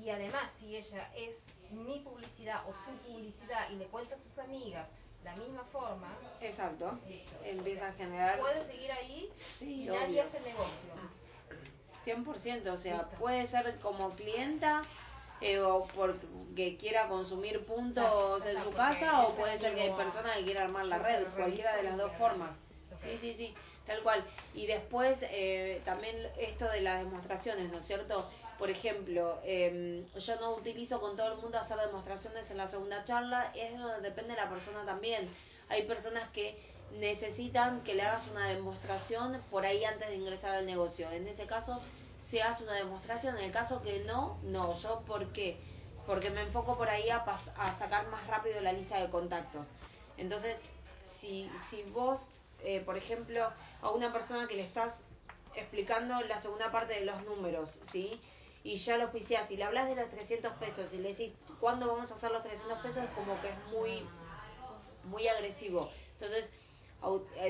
[0.00, 1.34] y además si ella es
[1.70, 4.88] mi publicidad o su publicidad y le cuenta a sus amigas
[5.24, 6.98] la misma forma, Exacto.
[7.08, 7.36] listo.
[7.44, 8.38] Empieza a generar...
[8.38, 10.22] Puede seguir ahí Sí, y nadie obvio.
[10.22, 10.94] hace negocio.
[12.08, 13.08] 100%, o sea, Listo.
[13.18, 14.82] puede ser como clienta
[15.40, 19.82] eh, o porque quiera consumir puntos Claro, en su casa o es puede ser que
[19.82, 22.50] hay personas que quieran armar la red, cualquiera de las dos formas.
[23.02, 23.54] Sí, sí, sí,
[23.86, 24.24] tal cual.
[24.54, 28.28] Y después eh, también esto de las demostraciones, ¿no es cierto?
[28.58, 33.04] Por ejemplo, eh, yo no utilizo con todo el mundo hacer demostraciones en la segunda
[33.04, 35.28] charla, eso depende de la persona también.
[35.68, 36.58] Hay personas que
[36.98, 41.10] necesitan que le hagas una demostración por ahí antes de ingresar al negocio.
[41.12, 41.80] En ese caso,
[42.30, 43.36] se hace una demostración.
[43.38, 44.78] En el caso que no, no.
[44.80, 45.58] ¿Yo por qué?
[46.06, 49.66] Porque me enfoco por ahí a, a sacar más rápido la lista de contactos.
[50.16, 50.58] Entonces,
[51.20, 52.20] si, si vos,
[52.62, 53.50] eh, por ejemplo,
[53.82, 54.94] a una persona que le estás
[55.54, 58.20] explicando la segunda parte de los números, ¿sí?
[58.64, 61.86] Y ya lo oficiás, y le hablas de los 300 pesos y le decís, ¿cuándo
[61.86, 63.04] vamos a hacer los 300 pesos?
[63.14, 64.06] Como que es muy,
[65.04, 65.90] muy agresivo.
[66.14, 66.50] Entonces,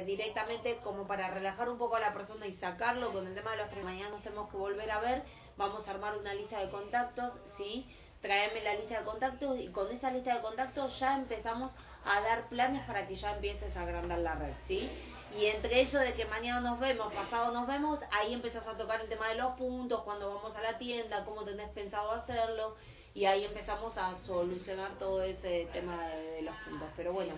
[0.05, 3.57] directamente como para relajar un poco a la persona y sacarlo con el tema de
[3.59, 5.23] los tres mañana nos tenemos que volver a ver,
[5.57, 7.87] vamos a armar una lista de contactos, ¿sí?
[8.21, 11.73] Traeme la lista de contactos y con esa lista de contactos ya empezamos
[12.05, 14.91] a dar planes para que ya empieces a agrandar la red, ¿sí?
[15.37, 19.01] Y entre eso de que mañana nos vemos, pasado nos vemos, ahí empezás a tocar
[19.01, 22.77] el tema de los puntos, cuando vamos a la tienda, cómo tenés pensado hacerlo,
[23.15, 26.89] y ahí empezamos a solucionar todo ese tema de los puntos.
[26.97, 27.35] Pero bueno,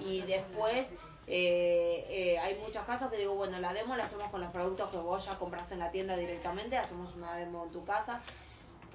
[0.00, 0.86] y después
[1.26, 4.90] eh, eh, hay muchos casos que digo, bueno, la demo la hacemos con los productos
[4.90, 8.22] que vos ya compraste en la tienda directamente, hacemos una demo en tu casa.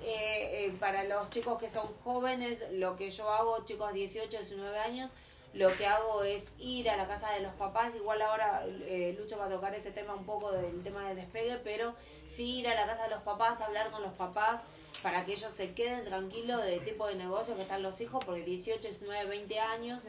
[0.01, 4.80] Eh, eh, para los chicos que son jóvenes, lo que yo hago, chicos 18, 19
[4.80, 5.11] años,
[5.53, 9.38] lo que hago es ir a la casa de los papás, igual ahora eh, Lucho
[9.38, 11.95] va a tocar ese tema un poco del tema del despegue, pero
[12.38, 14.61] sí ir a la casa de los papás, hablar con los papás,
[15.03, 18.43] para que ellos se queden tranquilos del tipo de negocio que están los hijos, porque
[18.43, 20.01] 18, 19, 20 años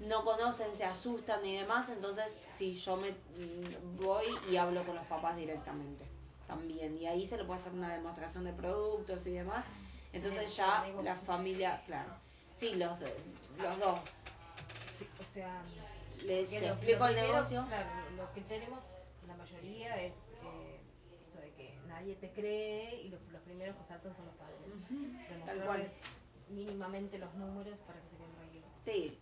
[0.00, 2.26] no conocen, se asustan y demás, entonces
[2.56, 6.04] sí, yo me mm, voy y hablo con los papás directamente
[6.46, 9.64] también, y ahí se le puede hacer una demostración de productos y demás,
[10.12, 12.10] entonces ya la familia, claro,
[12.58, 14.00] sí, los, los dos,
[14.98, 15.62] Sí, o sea,
[16.24, 17.64] les que lo- explico lo el primero, negocio.
[17.68, 18.80] Claro, lo que tenemos,
[19.28, 20.80] la mayoría, es eh,
[21.20, 24.58] esto de que nadie te cree y los, los primeros que saltan son los padres.
[25.46, 25.92] Tal cual.
[26.48, 28.68] Mínimamente los números para que se queden tranquilos.
[28.84, 29.18] Sí,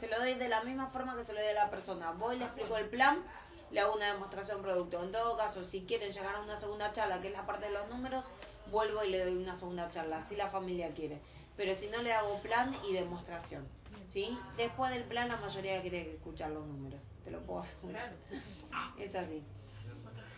[0.00, 2.12] se lo doy de la misma forma que se lo doy a la persona.
[2.12, 3.22] Voy, le explico el plan,
[3.70, 5.02] le hago una demostración producto.
[5.02, 7.72] En todo caso, si quieren llegar a una segunda charla, que es la parte de
[7.72, 8.24] los números,
[8.70, 11.20] vuelvo y le doy una segunda charla, si la familia quiere.
[11.56, 13.66] Pero si no, le hago plan y demostración.
[14.10, 14.38] ¿Sí?
[14.56, 17.00] Después del plan, la mayoría quiere escuchar los números.
[17.24, 18.12] Te lo puedo asegurar.
[18.98, 19.42] Es así.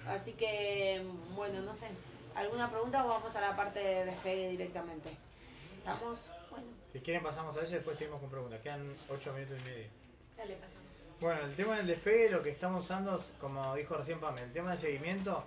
[0.07, 1.05] Así que,
[1.35, 1.89] bueno, no sé.
[2.35, 5.11] ¿Alguna pregunta o vamos a la parte de despegue directamente?
[5.79, 6.19] ¿Estamos?
[6.99, 8.61] Si quieren pasamos a eso y después seguimos con preguntas.
[8.61, 9.87] Quedan 8 minutos y medio.
[10.37, 10.83] Dale, pasamos.
[11.21, 14.53] Bueno, el tema del despegue lo que estamos usando, es, como dijo recién Pamela, el
[14.53, 15.45] tema del seguimiento,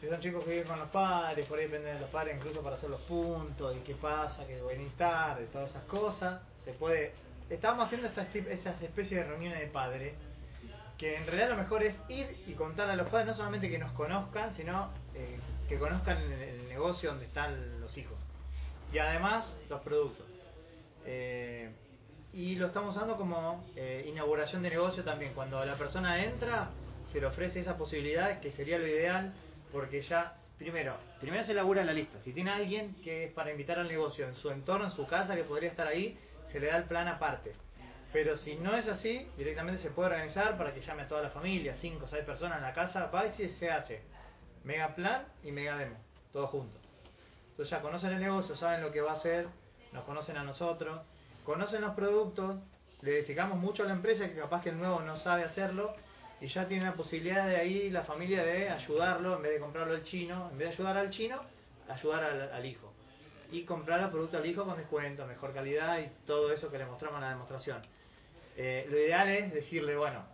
[0.00, 2.62] si son chicos que viven con los padres, por ahí depende de los padres incluso
[2.62, 7.12] para hacer los puntos y qué pasa, que venís tarde, todas esas cosas, se puede...
[7.50, 10.14] Estábamos haciendo estas, estas especies de reuniones de padres,
[10.96, 13.78] que en realidad lo mejor es ir y contar a los padres, no solamente que
[13.78, 17.80] nos conozcan, sino eh, que conozcan el, el negocio donde están.
[18.94, 20.24] Y además los productos.
[21.04, 21.68] Eh,
[22.32, 25.34] y lo estamos usando como eh, inauguración de negocio también.
[25.34, 26.70] Cuando la persona entra,
[27.10, 29.34] se le ofrece esa posibilidad, que sería lo ideal,
[29.72, 32.22] porque ya, primero, primero se elabora la lista.
[32.22, 35.34] Si tiene alguien que es para invitar al negocio en su entorno, en su casa,
[35.34, 36.16] que podría estar ahí,
[36.52, 37.50] se le da el plan aparte.
[38.12, 41.30] Pero si no es así, directamente se puede organizar para que llame a toda la
[41.30, 44.02] familia, 5 o 6 personas en la casa, va y se hace.
[44.62, 45.96] Mega plan y mega demo,
[46.32, 46.80] todos juntos.
[47.54, 49.46] Entonces ya conocen el negocio, saben lo que va a hacer,
[49.92, 51.00] nos conocen a nosotros,
[51.44, 52.56] conocen los productos,
[53.00, 55.94] le edificamos mucho a la empresa que capaz que el nuevo no sabe hacerlo
[56.40, 59.94] y ya tiene la posibilidad de ahí la familia de ayudarlo en vez de comprarlo
[59.94, 61.40] al chino, en vez de ayudar al chino,
[61.88, 62.92] ayudar al, hijo.
[63.52, 66.86] Y comprar el producto al hijo con descuento, mejor calidad y todo eso que le
[66.86, 67.82] mostramos en la demostración.
[68.56, 70.24] Eh, lo ideal es decirle, bueno,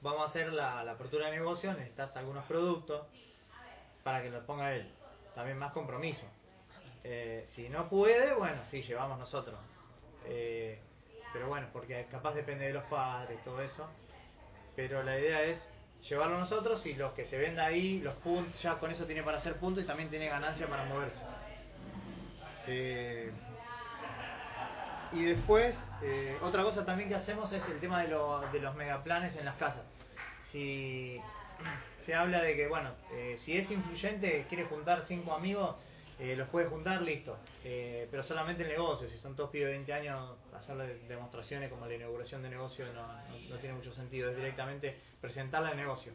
[0.00, 3.04] vamos a hacer la, la apertura de negocio, necesitas algunos productos
[4.04, 4.88] para que lo ponga él.
[5.38, 6.26] También más compromiso.
[7.04, 9.54] Eh, si no puede, bueno, sí, llevamos nosotros.
[10.26, 10.80] Eh,
[11.32, 13.88] pero bueno, porque capaz depende de los padres todo eso.
[14.74, 15.64] Pero la idea es
[16.08, 19.38] llevarlo nosotros y los que se venda ahí, los puntos, ya con eso tiene para
[19.38, 21.20] hacer puntos y también tiene ganancia para moverse.
[22.66, 23.30] Eh,
[25.12, 25.78] y después,
[26.42, 29.54] otra cosa también que hacemos es el tema de, lo- de los megaplanes en las
[29.54, 29.84] casas.
[30.50, 31.20] Si
[32.04, 35.76] se habla de que, bueno, eh, si es influyente, quiere juntar cinco amigos,
[36.18, 37.36] eh, los puede juntar, listo.
[37.64, 41.86] Eh, pero solamente el negocio, si son todos pibes de 20 años, hacerle demostraciones como
[41.86, 43.06] la inauguración de negocio no,
[43.50, 46.12] no- tiene mucho sentido, es directamente presentarle el negocio.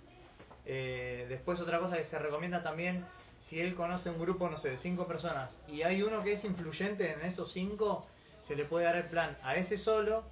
[0.66, 3.06] Eh, después otra cosa que se recomienda también,
[3.50, 6.44] si él conoce un grupo, no sé, de cinco personas, y hay uno que es
[6.44, 8.08] influyente en esos cinco,
[8.48, 10.24] se le puede dar el plan a ese solo,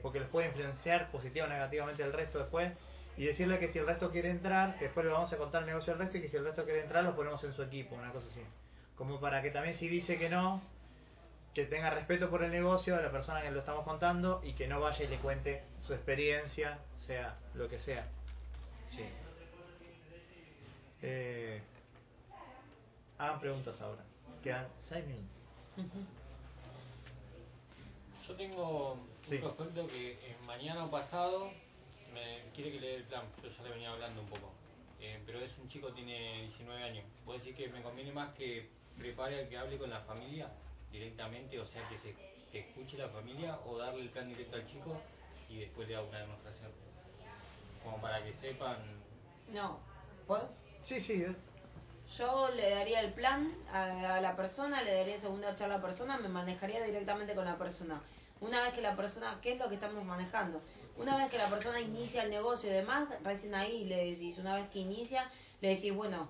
[0.00, 2.72] porque los puede influenciar positivo o negativamente al resto después,
[3.16, 5.68] y decirle que si el resto quiere entrar, que después le vamos a contar el
[5.68, 7.94] negocio al resto, y que si el resto quiere entrar, lo ponemos en su equipo,
[7.94, 8.40] una cosa así.
[8.96, 10.62] Como para que también si dice que no,
[11.54, 14.66] que tenga respeto por el negocio de la persona que lo estamos contando, y que
[14.66, 18.06] no vaya y le cuente su experiencia, sea lo que sea.
[18.90, 19.04] Sí.
[21.02, 21.60] Eh,
[23.18, 24.02] hagan preguntas ahora.
[24.42, 25.28] Quedan 6 minutos.
[28.26, 28.98] Yo tengo
[29.28, 29.36] Sí.
[29.36, 31.50] un prospecto que eh, mañana pasado
[32.12, 33.24] me quiere que le dé el plan.
[33.42, 34.52] Yo ya le venía hablando un poco.
[35.00, 37.04] Eh, pero es un chico, tiene 19 años.
[37.24, 40.48] ¿Puedo decir que me conviene más que prepare, que hable con la familia
[40.90, 41.58] directamente?
[41.58, 42.14] O sea, que se
[42.52, 45.00] que escuche la familia o darle el plan directo al chico
[45.48, 46.70] y después le haga una demostración.
[47.82, 48.76] Como para que sepan.
[49.48, 49.80] No.
[50.26, 50.50] ¿Puedo?
[50.86, 51.22] Sí, sí.
[51.22, 51.34] eh.
[52.18, 55.82] Yo le daría el plan a, a la persona, le daría segunda charla a la
[55.82, 58.02] persona, me manejaría directamente con la persona.
[58.40, 60.60] Una vez que la persona, ¿qué es lo que estamos manejando?
[60.96, 64.56] Una vez que la persona inicia el negocio y demás, recién ahí le decís, una
[64.56, 65.30] vez que inicia,
[65.60, 66.28] le decís, bueno,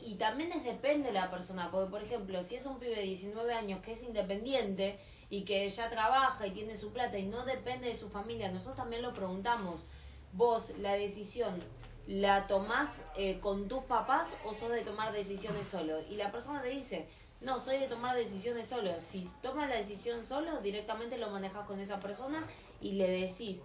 [0.00, 3.02] y también es depende de la persona, porque por ejemplo, si es un pibe de
[3.02, 4.98] 19 años que es independiente
[5.30, 8.76] y que ya trabaja y tiene su plata y no depende de su familia, nosotros
[8.76, 9.84] también lo preguntamos,
[10.32, 11.62] vos la decisión
[12.06, 16.00] la tomás eh, con tus papás o sos de tomar decisiones solo?
[16.08, 17.08] Y la persona te dice,
[17.40, 18.92] no, soy de tomar decisiones solo.
[19.10, 22.46] Si tomas la decisión solo, directamente lo manejas con esa persona
[22.80, 23.60] y le decís,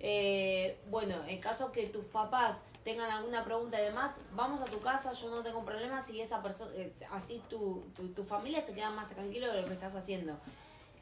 [0.00, 4.78] eh, bueno, en caso que tus papás tengan alguna pregunta y demás, vamos a tu
[4.80, 8.74] casa, yo no tengo problema si esa persona, eh, así tu, tu, tu, familia se
[8.74, 10.38] queda más tranquilo de lo que estás haciendo.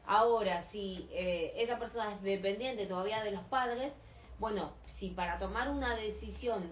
[0.05, 3.93] Ahora, si eh, esa persona es dependiente todavía de los padres,
[4.39, 6.71] bueno, si para tomar una decisión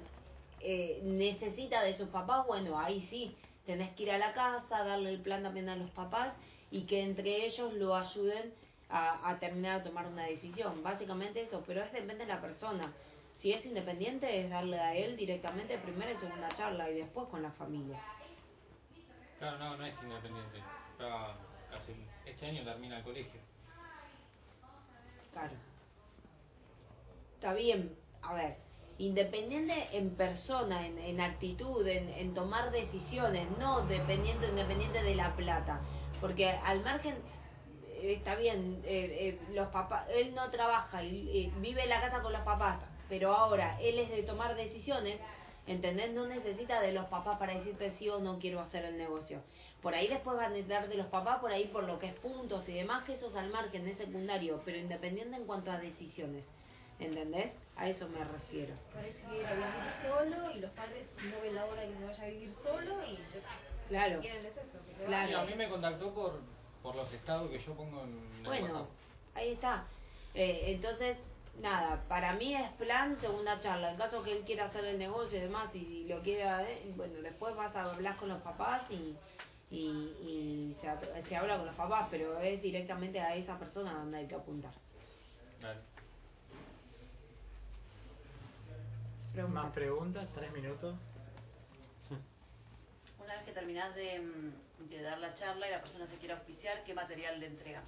[0.61, 3.35] eh, necesita de sus papás, bueno, ahí sí,
[3.65, 6.33] tenés que ir a la casa, darle el plan también a los papás
[6.71, 8.53] y que entre ellos lo ayuden
[8.91, 10.83] a, a terminar de tomar una decisión.
[10.83, 12.91] Básicamente eso, pero es depende de la persona.
[13.39, 17.41] Si es independiente, es darle a él directamente primera y segunda charla y después con
[17.41, 17.99] la familia.
[19.39, 20.59] Claro, no, no es independiente.
[20.91, 21.35] Está
[21.71, 21.93] casi,
[22.25, 23.41] este año termina el colegio.
[25.33, 25.53] Claro.
[27.33, 28.57] Está bien, a ver,
[28.99, 35.35] independiente en persona, en, en actitud, en, en tomar decisiones, no dependiendo, independiente de la
[35.35, 35.81] plata.
[36.19, 37.15] Porque al margen
[38.01, 42.21] eh, está bien, eh, eh, los papás, él no trabaja y vive en la casa
[42.21, 42.79] con los papás,
[43.09, 45.19] pero ahora él es de tomar decisiones,
[45.67, 46.11] ¿entendés?
[46.13, 49.41] No necesita de los papás para decirte sí o no quiero hacer el negocio.
[49.81, 52.13] Por ahí después van a necesitar de los papás, por ahí por lo que es
[52.15, 55.77] puntos y demás, que eso es al margen, es secundario, pero independiente en cuanto a
[55.77, 56.45] decisiones.
[56.99, 57.51] ¿Entendés?
[57.75, 58.75] A eso me refiero.
[58.93, 62.05] Parece que ir a vivir solo y los padres no ven la hora que se
[62.05, 63.39] vaya a vivir solo y yo,
[63.89, 64.21] Claro.
[64.21, 65.31] quieren es eso, Claro.
[65.31, 66.39] Y a mí me contactó por,
[66.81, 68.09] por los estados que yo pongo en
[68.39, 68.89] el Bueno, WhatsApp.
[69.35, 69.83] ahí está.
[70.33, 71.17] Eh, entonces,
[71.59, 73.91] nada, para mí es plan segunda charla.
[73.91, 77.21] En caso que él quiera hacer el negocio y demás, y lo quiera, eh, bueno,
[77.21, 79.15] después vas a hablar con los papás y,
[79.69, 83.93] y, y se, ha- se habla con los papás, pero es directamente a esa persona
[83.93, 84.73] donde hay que apuntar.
[85.61, 85.79] Dale.
[89.33, 89.61] Pregunta.
[89.63, 90.95] Más preguntas, tres minutos.
[93.23, 94.53] Una vez que terminás de, mm,
[94.89, 97.81] de dar la charla y la persona se quiere auspiciar, ¿qué material le entrega?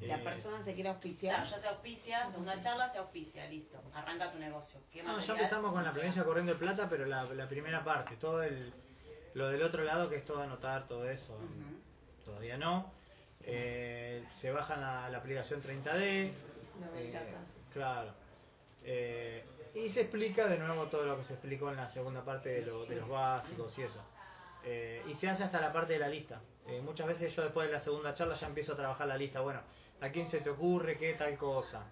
[0.00, 1.34] La Eh, persona se quiere auspiciar.
[1.36, 4.80] Claro, ya se auspicia, segunda charla se auspicia, listo, arranca tu negocio.
[4.92, 8.16] ¿Qué No, ya empezamos con la provincia corriendo de plata, pero la, la primera parte,
[8.16, 8.72] todo el,
[9.34, 11.38] lo del otro lado que es todo anotar, todo eso,
[12.24, 12.92] todavía no.
[13.46, 16.32] Eh, se baja la, la aplicación 30D,
[16.80, 17.24] No, eh,
[17.72, 18.10] claro.
[18.82, 19.44] Eh,
[19.74, 22.62] y se explica de nuevo todo lo que se explicó en la segunda parte de,
[22.66, 24.02] lo- de los básicos y eso.
[24.66, 26.40] Eh, y se hace hasta la parte de la lista.
[26.66, 29.40] Eh, muchas veces yo después de la segunda charla ya empiezo a trabajar la lista.
[29.40, 29.60] Bueno,
[30.00, 31.84] ¿a quién se te ocurre qué tal cosa?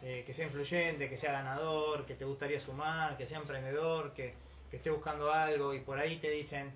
[0.00, 4.34] Eh, que sea influyente, que sea ganador, que te gustaría sumar, que sea emprendedor, que,
[4.70, 6.70] que esté buscando algo y por ahí te dicen,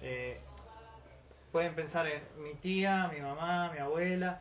[0.00, 0.40] eh,
[1.50, 4.40] pueden pensar en mi tía, mi mamá, mi abuela,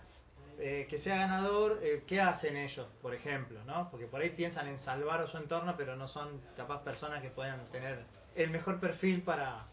[0.60, 3.60] eh, que sea ganador, ¿qué hacen ellos, por ejemplo?
[3.66, 3.90] ¿no?
[3.92, 7.32] Porque por ahí piensan en salvar a su entorno, pero no son capaz personas que
[7.32, 8.00] puedan tener
[8.36, 9.66] el mejor perfil para,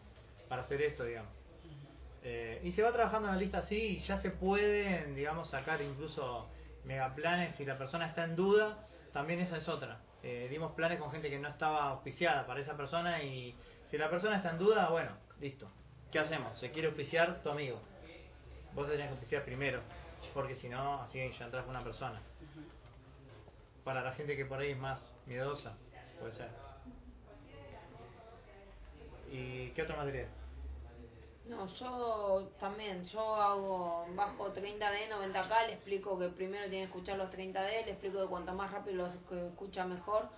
[0.49, 1.31] para hacer esto, digamos.
[2.21, 5.81] Eh, y se va trabajando en la lista así y ya se pueden, digamos, sacar
[5.81, 6.49] incluso
[6.83, 10.01] megaplanes si la persona está en duda, también esa es otra.
[10.21, 13.55] Eh, dimos planes con gente que no estaba auspiciada para esa persona y
[13.89, 15.69] si la persona está en duda, bueno, listo.
[16.11, 16.59] ¿Qué hacemos?
[16.59, 17.79] Se quiere auspiciar tu amigo.
[18.73, 19.81] Vos te tenés que auspiciar primero,
[20.33, 22.21] porque si no, así ya entras con una persona.
[23.83, 25.77] Para la gente que por ahí es más miedosa,
[26.19, 26.49] puede ser.
[29.31, 30.27] ¿Y qué otro material?
[31.49, 37.17] No, yo también, yo hago bajo 30D, 90K, le explico que primero tiene que escuchar
[37.17, 40.29] los 30D, le explico que cuanto más rápido los escucha mejor,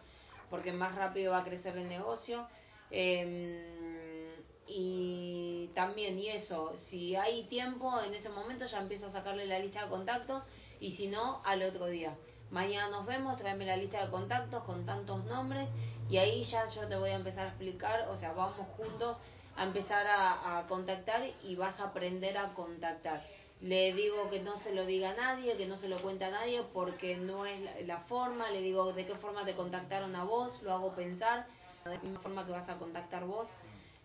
[0.50, 2.48] porque más rápido va a crecer el negocio.
[2.92, 9.48] Eh, y también, y eso, si hay tiempo, en ese momento ya empiezo a sacarle
[9.48, 10.46] la lista de contactos
[10.80, 12.16] y si no, al otro día.
[12.52, 15.68] Mañana nos vemos, tráeme la lista de contactos con tantos nombres
[16.10, 19.18] y ahí ya yo te voy a empezar a explicar, o sea, vamos juntos
[19.56, 23.26] a empezar a, contactar y vas a aprender a contactar.
[23.62, 26.32] Le digo que no se lo diga a nadie, que no se lo cuente a
[26.32, 30.62] nadie porque no es la, forma, le digo de qué forma te contactaron a vos,
[30.64, 31.46] lo hago pensar,
[31.86, 33.48] de misma forma que vas a contactar vos.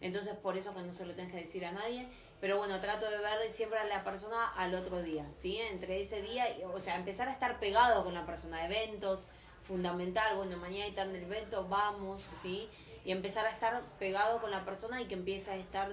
[0.01, 2.09] Entonces por eso que no se lo tenés que decir a nadie.
[2.41, 5.57] Pero bueno, trato de ver siempre a la persona al otro día, ¿sí?
[5.57, 9.27] Entre ese día, o sea, empezar a estar pegado con la persona, eventos,
[9.67, 12.69] fundamental, bueno, mañana hay tal evento, vamos, ¿sí?
[13.07, 15.93] Y empezar a estar pegado con la persona y que empiece a estar,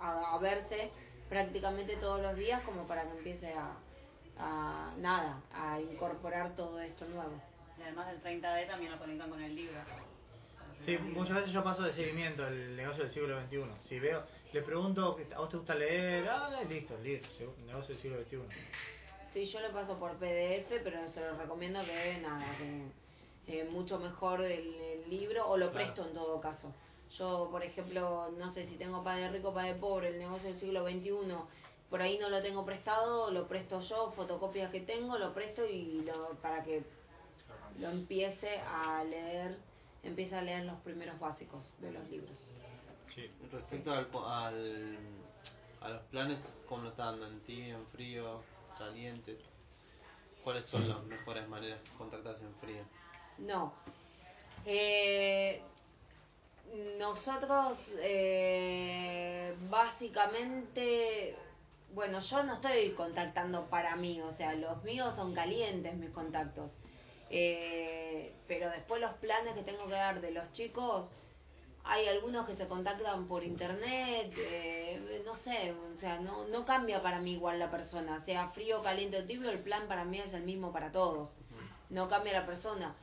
[0.00, 0.90] a, a verse
[1.28, 3.76] prácticamente todos los días como para que empiece a,
[4.38, 7.40] a nada, a incorporar todo esto nuevo.
[7.78, 9.78] Y además del 30D también lo conectan con el libro.
[10.84, 13.88] Sí, muchas veces yo paso de seguimiento el negocio del siglo XXI.
[13.88, 16.28] Si veo, le pregunto, ¿a vos te gusta leer?
[16.28, 17.28] Ah, listo, libro,
[17.66, 18.38] negocio del siglo XXI.
[19.32, 22.82] Sí, yo le paso por PDF, pero se lo recomiendo que nada, que
[23.48, 25.86] eh, mucho mejor el, el libro o lo Claro.
[25.94, 26.72] presto en todo caso.
[27.16, 30.84] Yo, por ejemplo, no sé si tengo padre rico, padre pobre, el negocio del siglo
[30.84, 31.34] XXI,
[31.88, 36.02] por ahí no lo tengo prestado, lo presto yo, fotocopias que tengo, lo presto y
[36.02, 36.82] lo, para que
[37.78, 39.56] lo empiece a leer,
[40.02, 42.36] empiece a leer los primeros básicos de los libros.
[43.50, 44.96] Respecto al, po- al,
[45.80, 46.38] a los planes,
[46.68, 47.26] ¿cómo lo está dando?
[47.26, 48.42] ¿En tibio, en frío,
[48.76, 49.38] caliente?
[50.44, 52.82] ¿Cuáles son las mejores maneras de contactarse en frío?
[53.38, 53.72] No.
[54.66, 55.62] Eh,
[56.98, 61.36] nosotros, eh, básicamente,
[61.94, 66.72] bueno, yo no estoy contactando para mí, o sea, los míos son calientes mis contactos.
[67.30, 71.10] Eh, pero después los planes que tengo que dar de los chicos,
[71.84, 77.02] hay algunos que se contactan por internet, eh, no sé, o sea, no, no cambia
[77.02, 80.32] para mí igual la persona, sea frío, caliente o tibio, el plan para mí es
[80.34, 81.34] el mismo para todos,
[81.88, 82.94] no cambia la persona.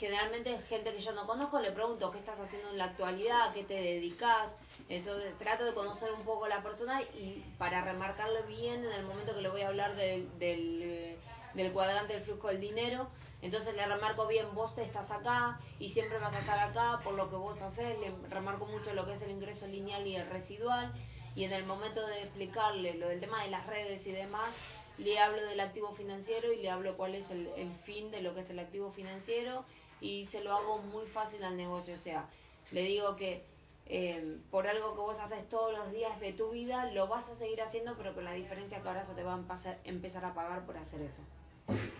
[0.00, 3.64] Generalmente gente que yo no conozco le pregunto qué estás haciendo en la actualidad, qué
[3.64, 4.50] te dedicas,
[4.88, 9.04] entonces trato de conocer un poco a la persona y para remarcarle bien en el
[9.04, 11.18] momento que le voy a hablar del, eh,
[11.52, 13.08] del cuadrante del flujo del dinero,
[13.42, 17.28] entonces le remarco bien, vos estás acá y siempre vas a estar acá por lo
[17.28, 20.94] que vos haces, le remarco mucho lo que es el ingreso lineal y el residual
[21.36, 24.54] y en el momento de explicarle lo del tema de las redes y demás,
[24.96, 28.34] le hablo del activo financiero y le hablo cuál es el, el fin de lo
[28.34, 29.64] que es el activo financiero
[30.00, 32.26] y se lo hago muy fácil al negocio, o sea,
[32.72, 33.44] le digo que
[33.86, 37.36] eh, por algo que vos haces todos los días de tu vida, lo vas a
[37.36, 40.32] seguir haciendo, pero con la diferencia que ahora se te va a empezar, empezar a
[40.32, 41.22] pagar por hacer eso.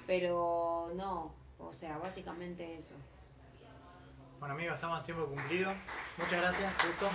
[0.07, 2.95] Pero no, o sea, básicamente eso.
[4.39, 5.75] Bueno amigos, estamos en tiempo cumplido.
[6.17, 7.11] Muchas gracias, justo.